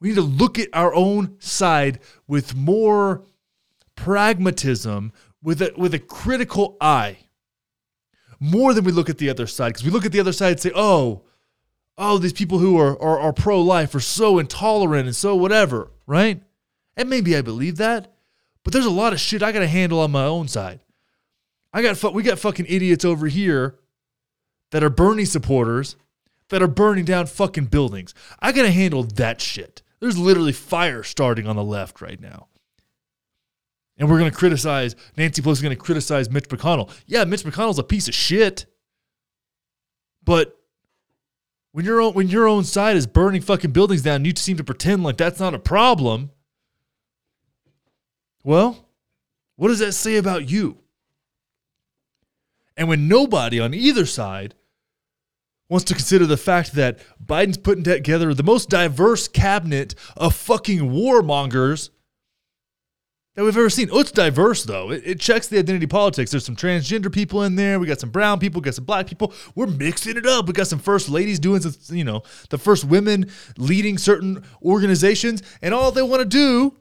[0.00, 3.24] We need to look at our own side with more
[3.96, 5.12] pragmatism,
[5.42, 7.18] with a, with a critical eye,
[8.38, 9.70] more than we look at the other side.
[9.70, 11.24] Because we look at the other side and say, oh,
[11.98, 15.90] oh, these people who are, are, are pro life are so intolerant and so whatever,
[16.06, 16.40] right?
[16.96, 18.14] And maybe I believe that,
[18.64, 20.80] but there's a lot of shit I got to handle on my own side.
[21.72, 23.78] I got we got fucking idiots over here
[24.70, 25.96] that are Bernie supporters
[26.48, 28.14] that are burning down fucking buildings.
[28.40, 29.82] I got to handle that shit.
[30.00, 32.48] There's literally fire starting on the left right now.
[33.98, 36.90] And we're going to criticize, Nancy Pelosi is going to criticize Mitch McConnell.
[37.06, 38.66] Yeah, Mitch McConnell's a piece of shit.
[40.22, 40.57] But
[41.78, 44.64] when your own when your own side is burning fucking buildings down, you seem to
[44.64, 46.32] pretend like that's not a problem.
[48.42, 48.88] Well,
[49.54, 50.78] what does that say about you?
[52.76, 54.56] And when nobody on either side
[55.68, 60.80] wants to consider the fact that Biden's putting together the most diverse cabinet of fucking
[60.80, 61.90] warmongers
[63.38, 63.88] that we've ever seen.
[63.92, 64.90] Oh, it's diverse though.
[64.90, 66.32] It, it, checks the identity politics.
[66.32, 67.78] There's some transgender people in there.
[67.78, 68.60] We got some brown people.
[68.60, 69.32] We got some black people.
[69.54, 70.48] We're mixing it up.
[70.48, 75.44] We got some first ladies doing some, you know, the first women leading certain organizations,
[75.62, 76.74] and all they want to do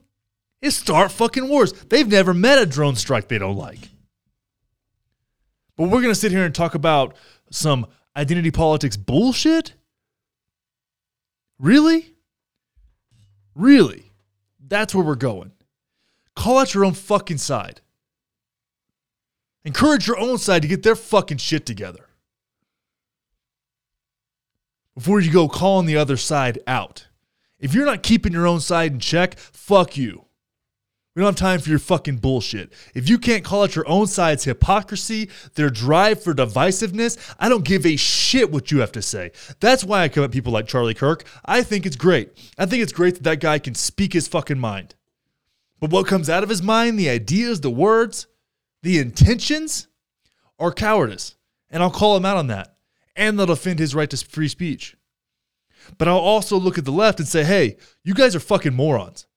[0.60, 1.74] is start fucking wars.
[1.74, 3.90] They've never met a drone strike they don't like.
[5.76, 7.16] But we're gonna sit here and talk about
[7.52, 7.86] some
[8.16, 9.76] identity politics bullshit?
[11.60, 12.16] Really?
[13.54, 14.12] Really?
[14.60, 15.52] That's where we're going.
[16.38, 17.82] Call out your own fucking side.
[19.66, 22.10] Encourage your own side to get their fucking shit together.
[24.94, 27.08] Before you go calling the other side out.
[27.60, 30.26] If you're not keeping your own side in check, fuck you.
[31.16, 32.72] We don't have time for your fucking bullshit.
[32.94, 37.66] If you can't call out your own side's hypocrisy, their drive for divisiveness, I don't
[37.66, 39.32] give a shit what you have to say.
[39.60, 41.24] That's why I come at people like Charlie Kirk.
[41.44, 42.38] I think it's great.
[42.60, 44.94] I think it's great that that guy can speak his fucking mind.
[45.80, 48.28] But what comes out of his mind, the ideas, the words,
[48.84, 49.88] the intentions,
[50.60, 51.36] are cowardice.
[51.70, 52.76] And I'll call him out on that.
[53.16, 54.96] And they'll defend his right to free speech.
[55.98, 59.28] But I'll also look at the left and say, hey, you guys are fucking morons.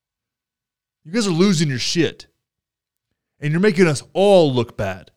[1.04, 2.26] You guys are losing your shit.
[3.38, 5.12] And you're making us all look bad.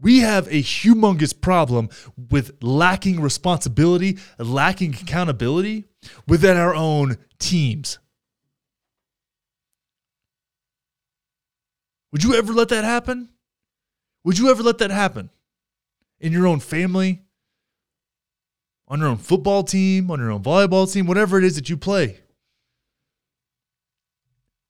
[0.00, 5.84] We have a humongous problem with lacking responsibility, lacking accountability
[6.26, 7.98] within our own teams.
[12.12, 13.30] Would you ever let that happen?
[14.24, 15.30] Would you ever let that happen
[16.20, 17.22] in your own family,
[18.86, 21.76] on your own football team, on your own volleyball team, whatever it is that you
[21.76, 22.20] play?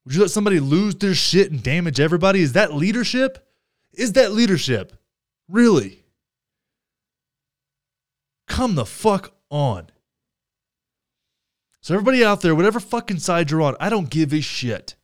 [0.04, 2.40] Would you let somebody lose their shit and damage everybody?
[2.40, 3.46] Is that leadership?
[3.92, 4.92] Is that leadership?
[5.48, 6.04] Really?
[8.48, 9.88] Come the fuck on.
[11.80, 14.94] So, everybody out there, whatever fucking side you're on, I don't give a shit.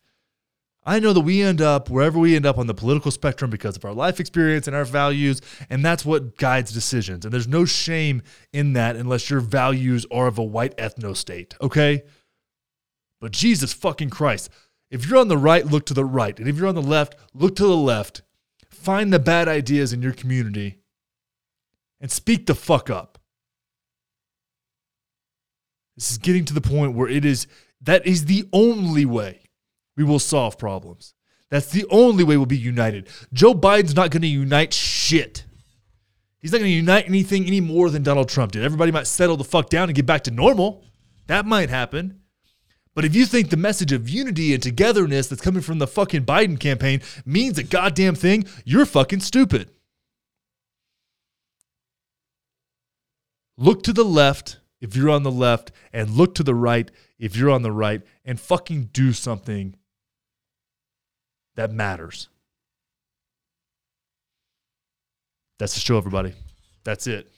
[0.85, 3.75] I know that we end up wherever we end up on the political spectrum because
[3.75, 7.25] of our life experience and our values, and that's what guides decisions.
[7.25, 8.21] And there's no shame
[8.53, 12.03] in that unless your values are of a white ethno state, okay?
[13.19, 14.49] But Jesus fucking Christ,
[14.89, 16.39] if you're on the right, look to the right.
[16.39, 18.21] And if you're on the left, look to the left.
[18.69, 20.79] Find the bad ideas in your community
[21.99, 23.19] and speak the fuck up.
[25.97, 27.45] This is getting to the point where it is
[27.81, 29.48] that is the only way
[29.99, 31.13] we will solve problems.
[31.51, 33.09] That's the only way we'll be united.
[33.33, 35.43] Joe Biden's not going to unite shit.
[36.39, 38.63] He's not going to unite anything any more than Donald Trump did.
[38.63, 40.85] Everybody might settle the fuck down and get back to normal.
[41.27, 42.21] That might happen.
[42.95, 46.23] But if you think the message of unity and togetherness that's coming from the fucking
[46.23, 49.69] Biden campaign means a goddamn thing, you're fucking stupid.
[53.57, 57.35] Look to the left if you're on the left, and look to the right if
[57.35, 59.75] you're on the right, and fucking do something
[61.59, 62.29] that matters.
[65.57, 66.31] That's the show, everybody.
[66.85, 67.29] That's it.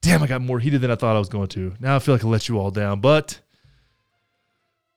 [0.00, 1.74] Damn, I got more heated than I thought I was going to.
[1.78, 3.40] Now I feel like I let you all down, but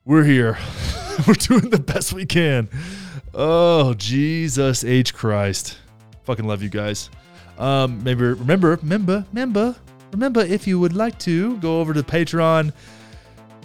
[0.06, 0.58] we're here.
[1.28, 2.70] we're doing the best we can.
[3.34, 5.14] Oh, Jesus H.
[5.14, 5.78] Christ.
[6.24, 7.10] Fucking love you guys.
[7.58, 9.76] Um, maybe remember, remember, remember,
[10.14, 12.72] remember if you would like to go over to Patreon,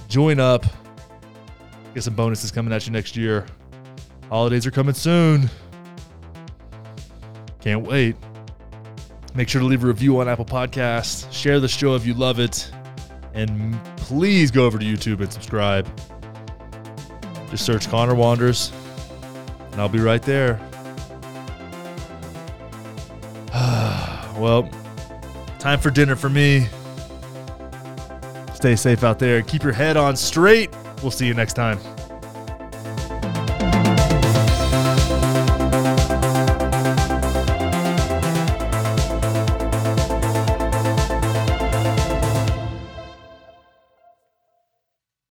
[0.09, 0.67] join up,
[1.95, 3.47] get some bonuses coming at you next year.
[4.31, 5.51] Holidays are coming soon.
[7.61, 8.17] Can't wait.
[9.35, 11.31] Make sure to leave a review on Apple Podcasts.
[11.33, 12.71] Share the show if you love it.
[13.35, 15.89] And please go over to YouTube and subscribe.
[17.51, 18.73] Just search Connor Wanders,
[19.73, 20.61] and I'll be right there.
[24.39, 24.71] well,
[25.59, 26.69] time for dinner for me.
[28.55, 29.43] Stay safe out there.
[29.43, 30.71] Keep your head on straight.
[31.03, 31.81] We'll see you next time.